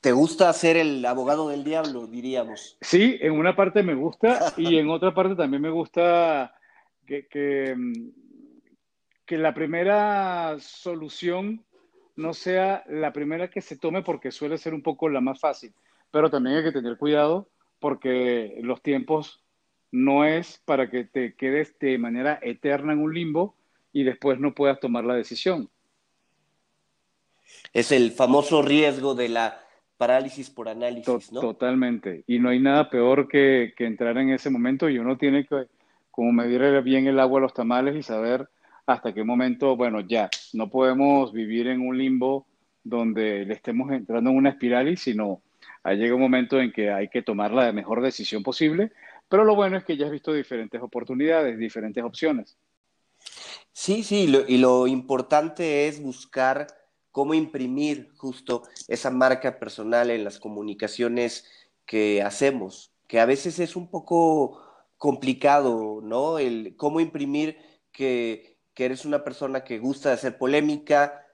¿Te 0.00 0.12
gusta 0.12 0.52
ser 0.52 0.76
el 0.76 1.04
abogado 1.04 1.48
del 1.48 1.64
diablo, 1.64 2.06
diríamos? 2.06 2.76
Sí, 2.80 3.18
en 3.20 3.32
una 3.32 3.56
parte 3.56 3.82
me 3.82 3.94
gusta 3.94 4.52
y 4.56 4.78
en 4.78 4.90
otra 4.90 5.12
parte 5.12 5.34
también 5.34 5.60
me 5.60 5.70
gusta 5.70 6.54
que, 7.04 7.26
que, 7.26 7.76
que 9.26 9.38
la 9.38 9.54
primera 9.54 10.56
solución 10.60 11.64
no 12.14 12.32
sea 12.32 12.84
la 12.88 13.12
primera 13.12 13.50
que 13.50 13.60
se 13.60 13.76
tome 13.76 14.02
porque 14.02 14.30
suele 14.30 14.56
ser 14.58 14.72
un 14.72 14.82
poco 14.82 15.08
la 15.08 15.20
más 15.20 15.40
fácil. 15.40 15.72
Pero 16.12 16.30
también 16.30 16.56
hay 16.56 16.64
que 16.64 16.72
tener 16.72 16.96
cuidado 16.96 17.48
porque 17.80 18.58
los 18.62 18.82
tiempos 18.82 19.42
no 19.90 20.24
es 20.24 20.62
para 20.64 20.90
que 20.90 21.04
te 21.04 21.34
quedes 21.34 21.76
de 21.78 21.98
manera 21.98 22.38
eterna 22.42 22.92
en 22.92 23.00
un 23.00 23.14
limbo 23.14 23.56
y 23.92 24.04
después 24.04 24.38
no 24.38 24.54
puedas 24.54 24.78
tomar 24.78 25.04
la 25.04 25.14
decisión. 25.14 25.68
Es 27.72 27.90
el 27.90 28.12
famoso 28.12 28.62
riesgo 28.62 29.14
de 29.14 29.28
la 29.28 29.67
parálisis 29.98 30.48
por 30.48 30.68
análisis, 30.68 31.32
¿no? 31.32 31.40
Totalmente. 31.40 32.24
Y 32.26 32.38
no 32.38 32.48
hay 32.48 32.60
nada 32.60 32.88
peor 32.88 33.28
que, 33.28 33.74
que, 33.76 33.84
entrar 33.84 34.16
en 34.16 34.30
ese 34.30 34.48
momento 34.48 34.88
y 34.88 34.98
uno 34.98 35.18
tiene 35.18 35.44
que, 35.44 35.66
como 36.10 36.32
medir 36.32 36.80
bien 36.82 37.06
el 37.06 37.20
agua 37.20 37.40
a 37.40 37.42
los 37.42 37.52
tamales 37.52 37.96
y 37.96 38.02
saber 38.02 38.48
hasta 38.86 39.12
qué 39.12 39.22
momento, 39.22 39.76
bueno, 39.76 40.00
ya, 40.00 40.30
no 40.54 40.70
podemos 40.70 41.32
vivir 41.32 41.66
en 41.66 41.80
un 41.80 41.98
limbo 41.98 42.46
donde 42.82 43.44
le 43.44 43.52
estemos 43.52 43.92
entrando 43.92 44.30
en 44.30 44.36
una 44.36 44.50
espiral 44.50 44.88
y 44.88 44.96
sino 44.96 45.42
llega 45.94 46.14
un 46.14 46.20
momento 46.20 46.60
en 46.60 46.72
que 46.72 46.90
hay 46.90 47.08
que 47.08 47.22
tomar 47.22 47.52
la 47.52 47.72
mejor 47.72 48.02
decisión 48.02 48.42
posible, 48.42 48.92
pero 49.28 49.44
lo 49.44 49.54
bueno 49.54 49.76
es 49.76 49.84
que 49.84 49.96
ya 49.96 50.06
has 50.06 50.12
visto 50.12 50.32
diferentes 50.32 50.80
oportunidades, 50.80 51.58
diferentes 51.58 52.02
opciones. 52.02 52.56
Sí, 53.72 54.02
sí, 54.02 54.32
y 54.48 54.58
lo 54.58 54.86
importante 54.86 55.86
es 55.86 56.02
buscar 56.02 56.66
cómo 57.18 57.34
imprimir 57.34 58.12
justo 58.16 58.62
esa 58.86 59.10
marca 59.10 59.58
personal 59.58 60.08
en 60.12 60.22
las 60.22 60.38
comunicaciones 60.38 61.46
que 61.84 62.22
hacemos, 62.22 62.92
que 63.08 63.18
a 63.18 63.26
veces 63.26 63.58
es 63.58 63.74
un 63.74 63.90
poco 63.90 64.62
complicado, 64.96 65.98
¿no? 66.00 66.38
El 66.38 66.76
cómo 66.76 67.00
imprimir 67.00 67.58
que, 67.90 68.56
eres 68.76 69.04
una 69.04 69.24
persona 69.24 69.64
que 69.64 69.80
gusta 69.80 70.10
de 70.10 70.14
hacer 70.14 70.38
polémica, 70.38 71.26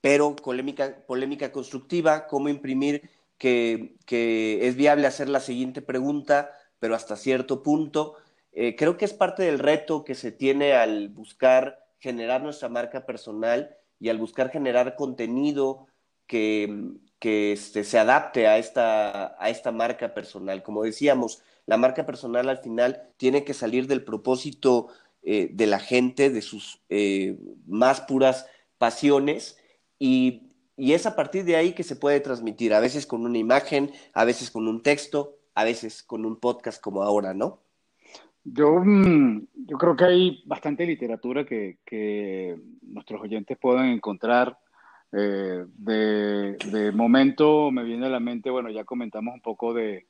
pero 0.00 0.34
polémica, 0.34 1.04
polémica 1.06 1.52
constructiva, 1.52 2.26
cómo 2.26 2.48
imprimir 2.48 3.10
que, 3.36 3.98
que, 4.06 4.66
es 4.66 4.76
viable 4.76 5.06
hacer 5.06 5.28
la 5.28 5.40
siguiente 5.40 5.82
pregunta, 5.82 6.52
pero 6.78 6.94
hasta 6.94 7.16
cierto 7.16 7.62
punto. 7.62 8.14
Eh, 8.52 8.76
creo 8.76 8.96
que 8.96 9.04
es 9.04 9.12
parte 9.12 9.42
del 9.42 9.58
reto 9.58 10.04
que 10.04 10.14
se 10.14 10.32
tiene 10.32 10.72
al 10.72 11.10
buscar 11.10 11.86
generar 11.98 12.40
nuestra 12.42 12.70
marca 12.70 13.04
personal 13.04 13.76
y 14.00 14.08
al 14.08 14.18
buscar 14.18 14.50
generar 14.50 14.96
contenido 14.96 15.86
que, 16.26 16.92
que 17.18 17.52
este, 17.52 17.84
se 17.84 17.98
adapte 17.98 18.46
a 18.46 18.58
esta, 18.58 19.36
a 19.42 19.50
esta 19.50 19.72
marca 19.72 20.14
personal. 20.14 20.62
Como 20.62 20.84
decíamos, 20.84 21.42
la 21.66 21.76
marca 21.76 22.06
personal 22.06 22.48
al 22.48 22.58
final 22.58 23.10
tiene 23.16 23.44
que 23.44 23.54
salir 23.54 23.86
del 23.86 24.04
propósito 24.04 24.88
eh, 25.22 25.50
de 25.52 25.66
la 25.66 25.80
gente, 25.80 26.30
de 26.30 26.42
sus 26.42 26.80
eh, 26.88 27.38
más 27.66 28.00
puras 28.00 28.46
pasiones 28.78 29.58
y, 29.98 30.52
y, 30.76 30.92
es 30.92 31.06
a 31.06 31.16
partir 31.16 31.44
de 31.44 31.56
ahí 31.56 31.72
que 31.72 31.82
se 31.82 31.96
puede 31.96 32.20
transmitir, 32.20 32.72
a 32.72 32.80
veces 32.80 33.04
con 33.04 33.26
una 33.26 33.38
imagen, 33.38 33.92
a 34.12 34.24
veces 34.24 34.50
con 34.50 34.68
un 34.68 34.82
texto, 34.82 35.36
a 35.54 35.64
veces 35.64 36.04
con 36.04 36.24
un 36.24 36.36
podcast 36.36 36.80
como 36.80 37.02
ahora, 37.02 37.34
¿no? 37.34 37.60
Yo, 38.44 38.80
mm, 38.84 39.46
yo 39.66 39.78
creo 39.78 39.96
que 39.96 40.04
hay 40.04 40.42
bastante 40.46 40.86
literatura 40.86 41.44
que, 41.44 41.78
que 41.84 42.58
nuestros 42.82 43.20
oyentes 43.20 43.58
pueden 43.58 43.86
encontrar. 43.86 44.58
Eh, 45.12 45.64
de, 45.74 46.56
de, 46.70 46.92
momento 46.92 47.70
me 47.70 47.82
viene 47.82 48.06
a 48.06 48.10
la 48.10 48.20
mente, 48.20 48.50
bueno, 48.50 48.68
ya 48.70 48.84
comentamos 48.84 49.34
un 49.34 49.40
poco 49.40 49.72
de, 49.72 50.06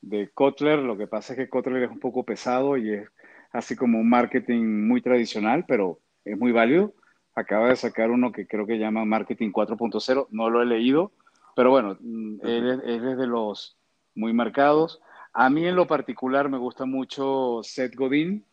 de 0.00 0.30
Kotler, 0.30 0.80
lo 0.80 0.96
que 0.96 1.06
pasa 1.06 1.32
es 1.32 1.38
que 1.38 1.48
Kotler 1.48 1.84
es 1.84 1.90
un 1.90 2.00
poco 2.00 2.24
pesado 2.24 2.76
y 2.76 2.92
es 2.92 3.08
así 3.52 3.76
como 3.76 3.98
un 4.00 4.08
marketing 4.08 4.86
muy 4.86 5.00
tradicional, 5.00 5.64
pero 5.66 6.00
es 6.24 6.36
muy 6.36 6.52
válido. 6.52 6.94
Acaba 7.36 7.68
de 7.68 7.76
sacar 7.76 8.10
uno 8.10 8.32
que 8.32 8.46
creo 8.46 8.66
que 8.66 8.78
llama 8.78 9.04
Marketing 9.04 9.50
4.0, 9.50 10.28
no 10.30 10.50
lo 10.50 10.62
he 10.62 10.66
leído, 10.66 11.12
pero 11.56 11.70
bueno, 11.70 11.96
mm, 12.00 12.40
él, 12.42 12.82
él 12.84 13.08
es 13.08 13.18
de 13.18 13.26
los 13.26 13.78
muy 14.14 14.32
marcados. 14.32 15.00
A 15.34 15.50
mí 15.50 15.66
en 15.66 15.74
lo 15.74 15.86
particular 15.88 16.48
me 16.48 16.58
gusta 16.58 16.84
mucho 16.84 17.60
Seth 17.64 17.96
Godin. 17.96 18.44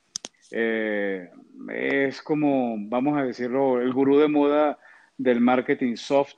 Eh, 0.50 1.30
es 1.70 2.22
como, 2.24 2.76
vamos 2.90 3.20
a 3.20 3.24
decirlo, 3.24 3.80
el 3.80 3.94
gurú 3.94 4.18
de 4.18 4.28
moda 4.28 4.80
del 5.16 5.42
marketing 5.42 5.96
soft. 5.96 6.34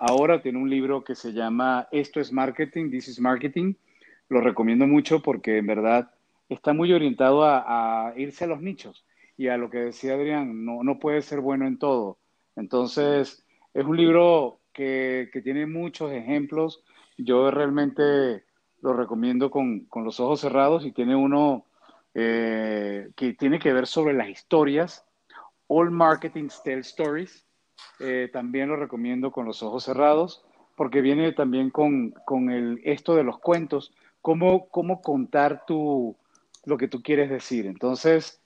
Ahora 0.00 0.42
tiene 0.42 0.58
un 0.58 0.68
libro 0.68 1.04
que 1.04 1.14
se 1.14 1.32
llama 1.32 1.86
Esto 1.92 2.20
es 2.20 2.32
Marketing, 2.32 2.90
This 2.90 3.06
is 3.06 3.20
Marketing. 3.20 3.74
Lo 4.28 4.40
recomiendo 4.40 4.88
mucho 4.88 5.22
porque 5.22 5.58
en 5.58 5.68
verdad 5.68 6.10
está 6.48 6.72
muy 6.72 6.92
orientado 6.92 7.44
a, 7.44 8.08
a 8.08 8.18
irse 8.18 8.44
a 8.44 8.48
los 8.48 8.60
nichos 8.60 9.06
y 9.36 9.46
a 9.46 9.56
lo 9.56 9.70
que 9.70 9.78
decía 9.78 10.14
Adrián, 10.14 10.64
no, 10.64 10.82
no 10.82 10.98
puede 10.98 11.22
ser 11.22 11.40
bueno 11.40 11.68
en 11.68 11.78
todo. 11.78 12.18
Entonces, 12.56 13.46
es 13.72 13.84
un 13.84 13.96
libro 13.96 14.58
que, 14.72 15.30
que 15.32 15.40
tiene 15.40 15.66
muchos 15.66 16.10
ejemplos. 16.10 16.82
Yo 17.16 17.52
realmente 17.52 18.42
lo 18.84 18.92
recomiendo 18.92 19.50
con, 19.50 19.86
con 19.86 20.04
los 20.04 20.20
ojos 20.20 20.40
cerrados 20.40 20.84
y 20.84 20.92
tiene 20.92 21.16
uno 21.16 21.64
eh, 22.12 23.08
que 23.16 23.32
tiene 23.32 23.58
que 23.58 23.72
ver 23.72 23.86
sobre 23.86 24.12
las 24.12 24.28
historias. 24.28 25.06
All 25.68 25.90
Marketing 25.90 26.48
Tell 26.62 26.80
Stories. 26.80 27.46
Eh, 27.98 28.28
también 28.30 28.68
lo 28.68 28.76
recomiendo 28.76 29.32
con 29.32 29.46
los 29.46 29.62
ojos 29.62 29.84
cerrados 29.84 30.44
porque 30.76 31.00
viene 31.00 31.32
también 31.32 31.70
con, 31.70 32.10
con 32.26 32.50
el, 32.50 32.78
esto 32.84 33.14
de 33.14 33.24
los 33.24 33.38
cuentos, 33.38 33.94
cómo, 34.20 34.68
cómo 34.68 35.00
contar 35.00 35.64
tu, 35.66 36.14
lo 36.66 36.76
que 36.76 36.88
tú 36.88 37.02
quieres 37.02 37.30
decir. 37.30 37.64
Entonces, 37.64 38.42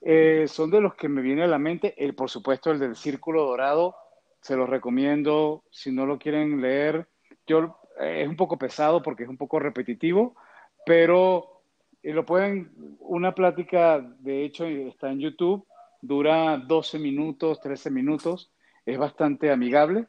eh, 0.00 0.46
son 0.48 0.72
de 0.72 0.80
los 0.80 0.96
que 0.96 1.08
me 1.08 1.22
viene 1.22 1.44
a 1.44 1.48
la 1.48 1.58
mente. 1.58 1.94
El, 1.96 2.16
por 2.16 2.28
supuesto, 2.28 2.72
el 2.72 2.80
del 2.80 2.96
Círculo 2.96 3.44
Dorado, 3.44 3.94
se 4.40 4.56
los 4.56 4.68
recomiendo. 4.68 5.62
Si 5.70 5.92
no 5.92 6.06
lo 6.06 6.18
quieren 6.18 6.60
leer, 6.60 7.06
yo 7.46 7.78
es 7.98 8.28
un 8.28 8.36
poco 8.36 8.58
pesado 8.58 9.02
porque 9.02 9.24
es 9.24 9.28
un 9.28 9.36
poco 9.36 9.58
repetitivo, 9.58 10.36
pero 10.84 11.62
eh, 12.02 12.12
lo 12.12 12.24
pueden, 12.24 12.96
una 13.00 13.34
plática, 13.34 14.00
de 14.00 14.44
hecho, 14.44 14.66
está 14.66 15.10
en 15.10 15.20
YouTube, 15.20 15.66
dura 16.00 16.58
12 16.58 16.98
minutos, 16.98 17.60
13 17.60 17.90
minutos, 17.90 18.52
es 18.84 18.98
bastante 18.98 19.50
amigable. 19.50 20.06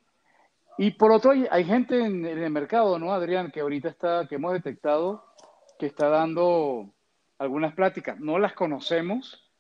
Y 0.78 0.92
por 0.92 1.12
otro, 1.12 1.32
hay, 1.32 1.48
hay 1.50 1.64
gente 1.64 2.00
en, 2.00 2.26
en, 2.26 2.38
el 2.38 2.52
mercado, 2.52 3.00
¿no, 3.00 3.14
Adrián? 3.14 3.52
Que 3.52 3.62
ahorita 3.62 3.90
está, 3.90 4.28
que 4.28 4.36
hemos 4.36 4.54
detectado 4.54 5.26
que 5.80 5.88
está 5.88 6.10
dando 6.10 6.94
algunas 7.40 7.74
pláticas. 7.74 8.20
No 8.20 8.38
las 8.40 8.54
conocemos, 8.54 9.52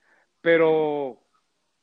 pero 0.41 1.19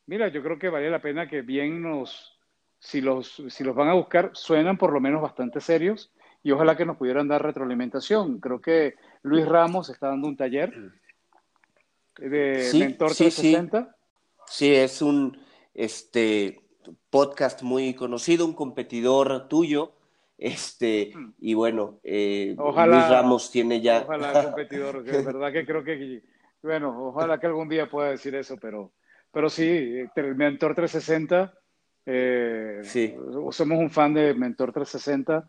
mira, 0.06 0.28
yo 0.28 0.42
creo 0.42 0.58
que 0.58 0.68
vale 0.68 0.90
la 0.90 1.00
pena 1.00 1.28
que 1.28 1.42
bien 1.42 1.82
nos, 1.82 2.38
si 2.78 3.00
los, 3.00 3.42
si 3.48 3.64
los 3.64 3.74
van 3.74 3.88
a 3.88 3.94
buscar, 3.94 4.30
suenan 4.34 4.78
por 4.78 4.92
lo 4.92 5.00
menos 5.00 5.22
bastante 5.22 5.60
serios 5.60 6.12
y 6.44 6.52
ojalá 6.52 6.76
que 6.76 6.84
nos 6.84 6.98
pudieran 6.98 7.26
dar 7.26 7.42
retroalimentación. 7.42 8.38
Creo 8.38 8.60
que 8.60 8.96
Luis 9.22 9.46
Ramos 9.46 9.88
está 9.88 10.08
dando 10.08 10.28
un 10.28 10.36
taller 10.36 10.72
de 12.18 12.70
Mentor 12.74 13.14
360. 13.14 13.96
Sí, 14.46 14.66
sí, 14.66 14.74
es 14.74 15.00
un 15.00 15.38
este, 15.72 16.60
podcast 17.08 17.62
muy 17.62 17.94
conocido, 17.94 18.44
un 18.44 18.52
competidor 18.52 19.48
tuyo. 19.48 19.94
Este, 20.36 21.12
hmm. 21.14 21.34
y 21.38 21.54
bueno, 21.54 21.98
eh, 22.02 22.54
ojalá, 22.58 22.96
Luis 22.96 23.08
Ramos 23.08 23.50
tiene 23.50 23.80
ya. 23.80 24.02
Ojalá, 24.02 24.44
competidor, 24.44 25.02
que 25.02 25.12
de 25.12 25.22
verdad 25.22 25.50
que 25.50 25.64
creo 25.64 25.82
que, 25.82 26.22
bueno, 26.62 27.06
ojalá 27.06 27.40
que 27.40 27.46
algún 27.46 27.70
día 27.70 27.88
pueda 27.88 28.10
decir 28.10 28.34
eso, 28.34 28.58
pero, 28.60 28.92
pero 29.32 29.48
sí, 29.48 30.04
el 30.14 30.34
Mentor 30.34 30.74
360, 30.74 31.54
eh, 32.04 32.80
sí. 32.82 33.16
somos 33.50 33.78
un 33.78 33.88
fan 33.88 34.12
de 34.12 34.34
Mentor 34.34 34.72
360 34.72 35.48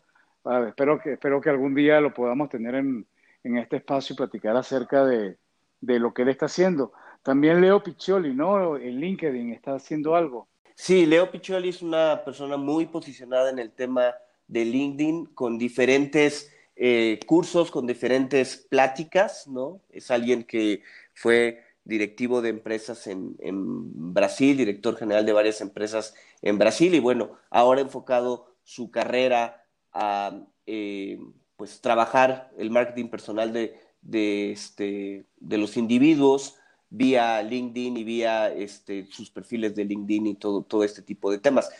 espero, 0.68 0.98
que, 1.00 1.14
espero 1.14 1.40
que 1.40 1.50
algún 1.50 1.74
día 1.74 2.00
lo 2.00 2.14
podamos 2.14 2.48
tener 2.48 2.74
en, 2.74 3.06
en 3.44 3.58
este 3.58 3.76
espacio 3.76 4.14
y 4.14 4.16
platicar 4.16 4.56
acerca 4.56 5.04
de, 5.04 5.36
de, 5.80 5.98
lo 5.98 6.12
que 6.14 6.22
él 6.22 6.28
está 6.28 6.46
haciendo. 6.46 6.92
También 7.22 7.60
Leo 7.60 7.82
Piccioli, 7.82 8.34
¿no? 8.34 8.76
En 8.76 9.00
LinkedIn 9.00 9.52
está 9.52 9.74
haciendo 9.74 10.14
algo. 10.14 10.48
Sí, 10.74 11.06
Leo 11.06 11.30
Piccioli 11.30 11.70
es 11.70 11.82
una 11.82 12.22
persona 12.24 12.56
muy 12.56 12.86
posicionada 12.86 13.50
en 13.50 13.58
el 13.58 13.72
tema 13.72 14.14
de 14.46 14.64
LinkedIn 14.64 15.26
con 15.34 15.58
diferentes 15.58 16.52
eh, 16.76 17.18
cursos, 17.26 17.70
con 17.70 17.86
diferentes 17.86 18.56
pláticas, 18.56 19.48
¿no? 19.48 19.80
Es 19.90 20.10
alguien 20.10 20.44
que 20.44 20.82
fue 21.14 21.62
directivo 21.84 22.42
de 22.42 22.50
empresas 22.50 23.06
en, 23.06 23.36
en, 23.38 24.12
Brasil, 24.12 24.56
director 24.56 24.96
general 24.96 25.24
de 25.24 25.32
varias 25.32 25.60
empresas 25.60 26.14
en 26.42 26.58
Brasil 26.58 26.94
y 26.94 26.98
bueno, 26.98 27.38
ahora 27.48 27.80
enfocado 27.80 28.54
su 28.64 28.90
carrera 28.90 29.64
a 29.96 30.38
eh, 30.66 31.18
pues 31.56 31.80
trabajar 31.80 32.50
el 32.58 32.70
marketing 32.70 33.08
personal 33.08 33.52
de, 33.52 33.78
de, 34.02 34.52
este, 34.52 35.24
de 35.40 35.58
los 35.58 35.76
individuos 35.76 36.56
vía 36.90 37.42
LinkedIn 37.42 37.96
y 37.96 38.04
vía 38.04 38.52
este, 38.52 39.06
sus 39.10 39.30
perfiles 39.30 39.74
de 39.74 39.84
LinkedIn 39.84 40.26
y 40.26 40.34
todo, 40.34 40.62
todo 40.62 40.84
este 40.84 41.02
tipo 41.02 41.30
de 41.30 41.38
temas. 41.38 41.70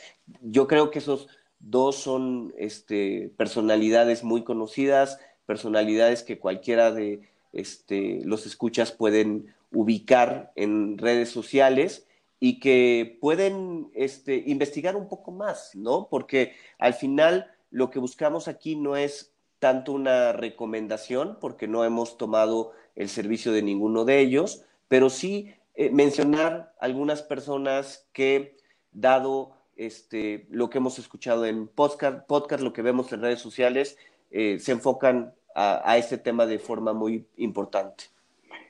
Yo 0.42 0.66
creo 0.66 0.90
que 0.90 0.98
esos 0.98 1.29
dos 1.59 1.96
son 1.96 2.52
este, 2.59 3.33
personalidades 3.37 4.24
muy 4.24 4.42
conocidas, 4.44 5.18
personalidades 5.46 6.22
que 6.22 6.38
cualquiera 6.38 6.90
de 6.90 7.20
este, 7.52 8.20
los 8.24 8.46
escuchas 8.46 8.92
pueden 8.92 9.55
ubicar 9.72 10.52
en 10.57 10.98
redes 10.98 11.31
sociales 11.31 12.07
y 12.38 12.61
que 12.61 13.18
pueden 13.20 13.90
este, 13.94 14.42
investigar 14.46 14.96
un 14.96 15.09
poco 15.09 15.31
más, 15.31 15.74
¿no? 15.74 16.09
Porque 16.11 16.55
al 16.79 16.94
final 16.94 17.50
lo 17.70 17.90
que 17.90 17.98
buscamos 17.98 18.48
aquí 18.48 18.76
no 18.76 18.96
es 18.96 19.33
tanto 19.59 19.92
una 19.92 20.33
recomendación, 20.33 21.38
porque 21.40 21.68
no 21.68 21.85
hemos 21.85 22.18
tomado 22.18 22.72
el 22.94 23.09
servicio 23.09 23.52
de 23.52 23.62
ninguno 23.62 24.05
de 24.05 24.20
ellos, 24.20 24.64
pero 24.88 25.11
sí 25.11 25.52
eh, 25.74 25.90
mencionar 25.90 26.74
algunas 26.81 27.22
personas 27.22 28.09
que, 28.12 28.57
dado 28.92 29.52
este, 29.76 30.46
lo 30.50 30.70
que 30.70 30.79
hemos 30.79 30.98
escuchado 30.98 31.44
en 31.46 31.68
podcast, 31.68 32.26
podcast 32.26 32.62
lo 32.62 32.72
que 32.72 32.83
vemos 32.83 33.12
en 33.12 33.20
redes 33.20 33.40
sociales, 33.40 33.98
eh, 34.31 34.59
se 34.59 34.72
enfocan 34.72 35.35
a, 35.55 35.96
este 35.96 36.18
tema 36.18 36.44
de 36.44 36.59
forma 36.59 36.92
muy 36.92 37.26
importante. 37.38 38.05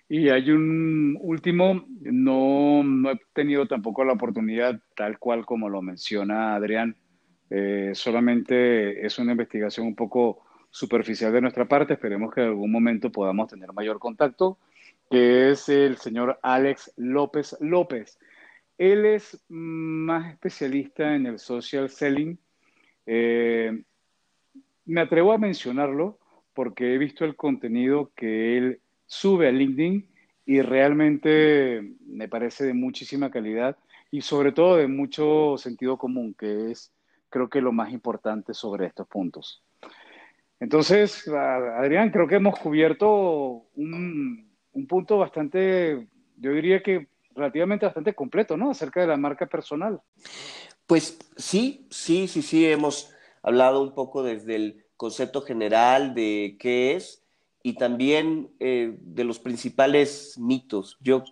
Y 0.08 0.28
hay 0.28 0.50
un 0.52 1.18
último, 1.20 1.84
no, 2.00 2.84
no, 2.84 3.10
he 3.10 3.20
tenido 3.32 3.66
tampoco 3.66 4.04
la 4.04 4.12
oportunidad, 4.12 4.80
tal 4.94 5.18
cual 5.18 5.44
como 5.44 5.68
lo 5.68 5.82
menciona 5.82 6.54
Adrián, 6.54 6.96
eh, 7.50 7.92
solamente 7.94 9.04
es 9.04 9.18
una 9.18 9.32
investigación 9.32 9.86
un 9.86 9.94
poco 9.94 10.42
superficial 10.70 11.32
de 11.32 11.40
nuestra 11.40 11.66
parte, 11.66 11.94
esperemos 11.94 12.34
que 12.34 12.40
en 12.42 12.48
algún 12.48 12.70
momento 12.70 13.10
podamos 13.10 13.48
tener 13.48 13.72
mayor 13.72 13.98
contacto, 13.98 14.58
que 15.10 15.50
es 15.50 15.68
el 15.68 15.96
señor 15.98 16.38
Alex 16.42 16.92
López 16.96 17.56
López. 17.60 18.18
Él 18.76 19.06
es 19.06 19.42
más 19.48 20.32
especialista 20.32 21.14
en 21.14 21.26
el 21.26 21.38
social 21.38 21.88
selling. 21.88 22.38
Eh, 23.06 23.82
me 24.84 25.00
atrevo 25.00 25.32
a 25.32 25.38
mencionarlo 25.38 26.18
porque 26.52 26.94
he 26.94 26.98
visto 26.98 27.24
el 27.24 27.36
contenido 27.36 28.10
que 28.14 28.58
él 28.58 28.80
sube 29.06 29.48
a 29.48 29.52
LinkedIn 29.52 30.08
y 30.46 30.60
realmente 30.60 31.94
me 32.06 32.28
parece 32.28 32.64
de 32.64 32.74
muchísima 32.74 33.30
calidad 33.30 33.76
y 34.10 34.20
sobre 34.20 34.52
todo 34.52 34.76
de 34.76 34.88
mucho 34.88 35.56
sentido 35.58 35.96
común, 35.96 36.34
que 36.38 36.70
es 36.70 36.92
creo 37.36 37.50
que 37.50 37.60
lo 37.60 37.70
más 37.70 37.92
importante 37.92 38.54
sobre 38.54 38.86
estos 38.86 39.06
puntos. 39.06 39.62
Entonces, 40.58 41.28
Adrián, 41.28 42.10
creo 42.10 42.26
que 42.26 42.36
hemos 42.36 42.58
cubierto 42.58 43.66
un, 43.74 44.50
un 44.72 44.86
punto 44.86 45.18
bastante, 45.18 46.08
yo 46.38 46.52
diría 46.52 46.82
que 46.82 47.08
relativamente 47.34 47.84
bastante 47.84 48.14
completo, 48.14 48.56
¿no? 48.56 48.70
Acerca 48.70 49.02
de 49.02 49.08
la 49.08 49.18
marca 49.18 49.44
personal. 49.44 50.00
Pues 50.86 51.18
sí, 51.36 51.86
sí, 51.90 52.26
sí, 52.26 52.40
sí, 52.40 52.64
hemos 52.64 53.14
hablado 53.42 53.82
un 53.82 53.92
poco 53.92 54.22
desde 54.22 54.56
el 54.56 54.86
concepto 54.96 55.42
general 55.42 56.14
de 56.14 56.56
qué 56.58 56.94
es 56.94 57.22
y 57.62 57.74
también 57.74 58.50
eh, 58.60 58.96
de 58.98 59.24
los 59.24 59.40
principales 59.40 60.38
mitos. 60.38 60.96
Yo 61.00 61.22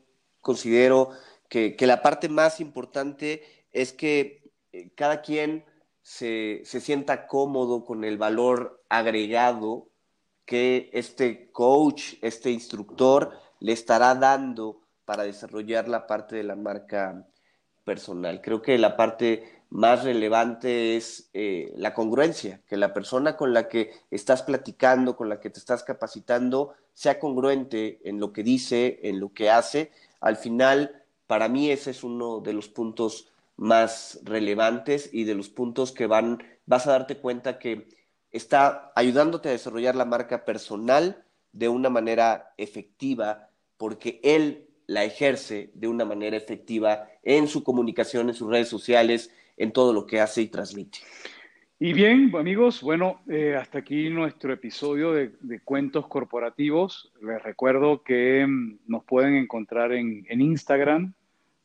considero 0.43 1.13
que, 1.49 1.75
la 1.81 2.03
parte 2.03 2.29
más 2.29 2.61
importante 2.61 3.43
es 3.73 3.95
que 3.95 4.43
eh, 4.73 4.91
cada 4.95 5.23
quien 5.23 5.65
se, 6.05 6.61
se, 6.65 6.81
sienta 6.81 7.27
cómodo 7.27 7.85
con 7.87 8.05
el 8.05 8.19
valor 8.19 8.85
agregado 8.91 9.89
que 10.45 10.91
este 10.93 11.51
coach, 11.51 12.15
este 12.21 12.51
instructor 12.51 13.33
le 13.61 13.73
estará 13.73 14.15
dando 14.15 14.83
para 15.07 15.23
desarrollar 15.23 15.89
la 15.89 16.07
parte 16.07 16.37
de 16.37 16.45
la 16.45 16.57
marca 16.57 17.27
personal. 17.85 18.43
Creo 18.43 18.61
que 18.61 18.77
la 18.77 18.97
parte 18.97 19.63
más 19.71 20.05
relevante 20.05 20.97
es 20.97 21.31
eh, 21.33 21.73
la 21.77 21.95
congruencia, 21.95 22.61
que 22.69 22.77
la 22.77 22.93
persona 22.93 23.37
con 23.37 23.55
la 23.55 23.69
que 23.69 23.93
estás 24.11 24.43
platicando, 24.43 25.17
con 25.17 25.31
la 25.31 25.41
que 25.41 25.49
te 25.49 25.59
estás 25.59 25.83
capacitando, 25.83 26.75
sea 26.93 27.19
congruente 27.19 27.99
en 28.05 28.21
lo 28.21 28.33
que 28.33 28.43
dice, 28.43 29.01
en 29.03 29.21
lo 29.21 29.33
que 29.33 29.51
hace. 29.51 29.91
Al 30.21 30.37
final, 30.37 31.03
para 31.27 31.49
mí 31.49 31.71
ese 31.71 31.91
es 31.93 32.05
uno 32.05 32.41
de 32.41 32.53
los 32.53 32.69
puntos 32.69 33.33
más 33.57 34.21
relevantes 34.25 35.11
y 35.13 35.25
de 35.25 35.35
los 35.35 35.49
puntos 35.49 35.93
que 35.93 36.07
van, 36.07 36.43
vas 36.67 36.87
a 36.87 36.93
darte 36.93 37.17
cuenta 37.17 37.59
que 37.59 37.89
está 38.31 38.93
ayudándote 38.97 39.49
a 39.49 39.53
desarrollar 39.53 39.95
la 39.95 40.05
marca 40.05 40.45
personal 40.45 41.25
de 41.53 41.69
una 41.69 41.89
manera 41.89 42.53
efectiva, 42.59 43.51
porque 43.77 44.21
él 44.25 44.69
la 44.87 45.05
ejerce 45.05 45.71
de 45.75 45.89
una 45.89 46.05
manera 46.05 46.37
efectiva 46.37 47.09
en 47.23 47.49
su 47.49 47.63
comunicación, 47.63 48.29
en 48.29 48.35
sus 48.35 48.51
redes 48.51 48.69
sociales, 48.69 49.31
en 49.57 49.73
todo 49.73 49.93
lo 49.93 50.07
que 50.07 50.21
hace 50.21 50.43
y 50.43 50.49
transmite. 50.49 50.99
Y 51.79 51.93
bien, 51.93 52.33
amigos, 52.37 52.83
bueno, 52.83 53.21
eh, 53.29 53.57
hasta 53.57 53.79
aquí 53.79 54.09
nuestro 54.09 54.53
episodio 54.53 55.13
de, 55.13 55.61
cuentos 55.65 56.07
corporativos. 56.07 57.13
Les 57.21 57.43
recuerdo 57.43 58.03
que 58.03 58.47
mm, 58.47 58.79
nos 58.87 59.05
pueden 59.05 59.37
encontrar 59.37 59.93
en, 59.93 60.25
en 60.29 60.41
Instagram 60.41 61.15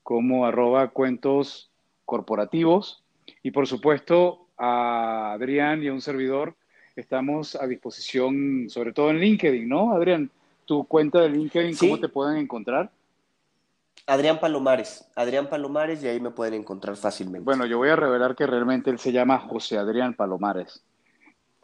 como 0.04 0.46
arroba 0.46 0.90
cuentos 0.90 1.69
corporativos. 2.10 3.04
Y 3.44 3.52
por 3.52 3.68
supuesto, 3.68 4.48
a 4.58 5.34
Adrián 5.34 5.84
y 5.84 5.90
a 5.90 5.94
un 5.94 6.02
servidor 6.02 6.56
estamos 6.96 7.56
a 7.56 7.68
disposición, 7.68 8.66
sobre 8.68 8.92
todo 8.92 9.12
en 9.12 9.20
LinkedIn, 9.20 9.70
¿no? 9.70 9.94
Adrián, 9.94 10.32
tu 10.66 10.86
cuenta 10.86 11.22
de 11.22 11.30
LinkedIn, 11.30 11.78
¿cómo 11.78 12.00
te 12.00 12.10
pueden 12.10 12.38
encontrar? 12.38 12.92
Adrián 14.08 14.40
Palomares, 14.40 15.08
Adrián 15.16 15.48
Palomares 15.48 16.04
y 16.04 16.08
ahí 16.08 16.20
me 16.20 16.32
pueden 16.32 16.56
encontrar 16.56 16.96
fácilmente. 16.96 17.46
Bueno, 17.46 17.68
yo 17.68 17.78
voy 17.78 17.90
a 17.90 17.96
revelar 17.96 18.36
que 18.36 18.48
realmente 18.48 18.90
él 18.90 18.98
se 18.98 19.12
llama 19.12 19.38
José 19.38 19.78
Adrián 19.78 20.16
Palomares. 20.16 20.84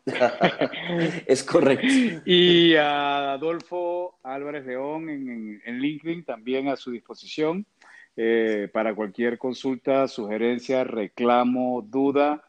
es 1.26 1.44
correcto. 1.44 2.22
Y 2.26 2.76
a 2.76 3.34
Adolfo 3.34 4.20
Álvarez 4.22 4.64
León 4.66 5.10
en, 5.10 5.82
LinkedIn 5.82 6.24
también 6.24 6.68
a 6.68 6.76
su 6.76 6.92
disposición 6.92 7.66
eh, 8.15 8.69
para 8.73 8.95
cualquier 8.95 9.38
consulta, 9.38 10.08
sugerencia, 10.08 10.84
reclamo, 10.84 11.82
duda. 11.82 12.43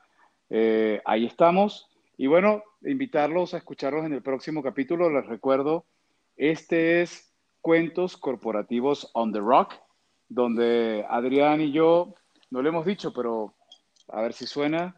Eh, 0.51 1.01
ahí 1.05 1.27
estamos. 1.27 1.89
Y 2.17 2.27
bueno, 2.27 2.63
invitarlos 2.83 3.55
a 3.55 3.59
escucharlos 3.59 4.05
en 4.07 4.13
el 4.13 4.23
próximo 4.23 4.63
capítulo. 4.63 5.11
Les 5.11 5.27
recuerdo, 5.27 5.85
este 6.37 7.03
es 7.03 7.33
Cuentos 7.61 8.17
Corporativos 8.17 9.11
on 9.13 9.33
the 9.33 9.41
Rock 9.41 9.75
donde 10.29 11.05
Adrián 11.09 11.61
y 11.61 11.73
yo, 11.73 12.15
no 12.51 12.63
lo 12.63 12.69
hemos 12.69 12.87
dicho, 12.87 13.13
pero 13.13 13.55
a 14.09 14.23
ver 14.23 14.33
si 14.33 14.47
suena, 14.47 14.97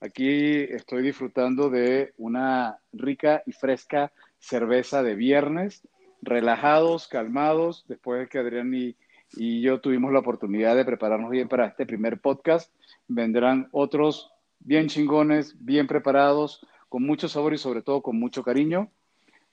aquí 0.00 0.60
estoy 0.62 1.02
disfrutando 1.02 1.70
de 1.70 2.14
una 2.16 2.78
rica 2.92 3.42
y 3.46 3.52
fresca 3.52 4.12
cerveza 4.38 5.02
de 5.02 5.14
viernes, 5.14 5.86
relajados, 6.22 7.08
calmados, 7.08 7.84
después 7.88 8.20
de 8.20 8.28
que 8.28 8.38
Adrián 8.38 8.74
y, 8.74 8.96
y 9.32 9.60
yo 9.60 9.80
tuvimos 9.80 10.12
la 10.12 10.20
oportunidad 10.20 10.76
de 10.76 10.84
prepararnos 10.84 11.30
bien 11.30 11.48
para 11.48 11.66
este 11.66 11.86
primer 11.86 12.20
podcast, 12.20 12.72
vendrán 13.08 13.68
otros 13.72 14.30
bien 14.58 14.88
chingones, 14.88 15.54
bien 15.64 15.86
preparados, 15.86 16.66
con 16.88 17.04
mucho 17.04 17.28
sabor 17.28 17.54
y 17.54 17.58
sobre 17.58 17.82
todo 17.82 18.02
con 18.02 18.18
mucho 18.18 18.42
cariño. 18.42 18.90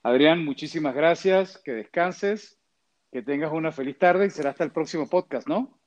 Adrián, 0.03 0.43
muchísimas 0.43 0.95
gracias, 0.95 1.57
que 1.57 1.73
descanses 1.73 2.57
que 3.11 3.21
tengas 3.21 3.51
una 3.51 3.71
feliz 3.71 3.97
tarde 3.97 4.27
y 4.27 4.29
será 4.29 4.51
hasta 4.51 4.63
el 4.63 4.71
próximo 4.71 5.07
podcast, 5.07 5.47
¿no? 5.47 5.79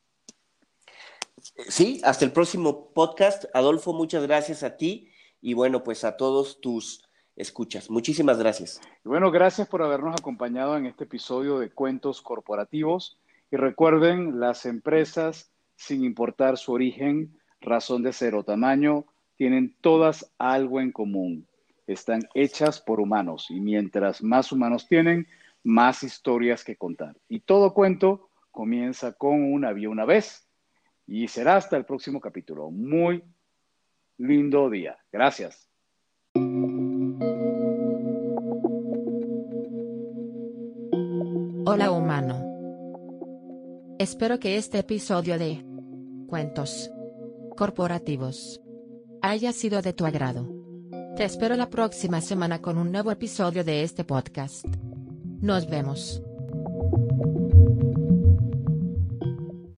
Sí, 1.69 2.01
hasta 2.05 2.25
el 2.25 2.33
próximo 2.33 2.93
podcast. 2.93 3.45
Adolfo, 3.55 3.93
muchas 3.93 4.27
gracias 4.27 4.63
a 4.63 4.77
ti 4.77 5.11
y 5.41 5.55
bueno, 5.55 5.83
pues 5.85 6.05
a 6.05 6.17
todos 6.17 6.61
tus 6.61 7.09
escuchas. 7.37 7.91
Muchísimas 7.91 8.39
gracias. 8.39 8.81
bueno, 9.05 9.31
gracias 9.31 9.69
por 9.69 9.83
habernos 9.83 10.19
acompañado 10.19 10.77
en 10.77 10.87
este 10.87 11.05
episodio 11.05 11.59
de 11.59 11.71
Cuentos 11.71 12.21
Corporativos. 12.21 13.19
Y 13.51 13.57
recuerden, 13.57 14.39
las 14.39 14.65
empresas, 14.67 15.51
sin 15.77 16.05
importar 16.05 16.57
su 16.57 16.73
origen, 16.73 17.37
razón 17.61 18.03
de 18.03 18.13
ser 18.13 18.35
o 18.35 18.45
tamaño, 18.45 19.07
tienen 19.37 19.75
todas 19.81 20.33
algo 20.39 20.81
en 20.81 20.93
común. 20.93 21.47
Están 21.87 22.29
hechas 22.35 22.81
por 22.81 23.01
humanos 23.01 23.47
y 23.51 23.61
mientras 23.61 24.23
más 24.23 24.53
humanos 24.53 24.87
tienen, 24.87 25.27
más 25.65 26.03
historias 26.03 26.65
que 26.65 26.77
contar. 26.77 27.17
Y 27.29 27.41
todo 27.41 27.75
cuento 27.75 28.29
comienza 28.51 29.13
con 29.13 29.53
una 29.53 29.73
vía 29.73 29.91
una 29.91 30.05
vez 30.05 30.47
y 31.07 31.27
será 31.29 31.57
hasta 31.57 31.77
el 31.77 31.85
próximo 31.85 32.21
capítulo. 32.21 32.71
Muy 32.71 33.25
lindo 34.19 34.71
día. 34.71 34.97
Gracias. 35.11 35.69
Hola 41.65 41.91
humano. 41.91 42.50
Espero 44.01 44.39
que 44.39 44.57
este 44.57 44.79
episodio 44.79 45.39
de 45.39 45.63
Cuentos 46.27 46.91
Corporativos 47.55 48.59
haya 49.21 49.53
sido 49.53 49.83
de 49.83 49.93
tu 49.93 50.07
agrado. 50.07 50.49
Te 51.19 51.25
espero 51.25 51.55
la 51.55 51.69
próxima 51.69 52.23
semana 52.23 52.63
con 52.63 52.79
un 52.79 52.91
nuevo 52.93 53.11
episodio 53.11 53.63
de 53.63 53.83
este 53.83 54.05
podcast. 54.05 54.65
Nos 55.43 55.69
vemos. 55.69 56.23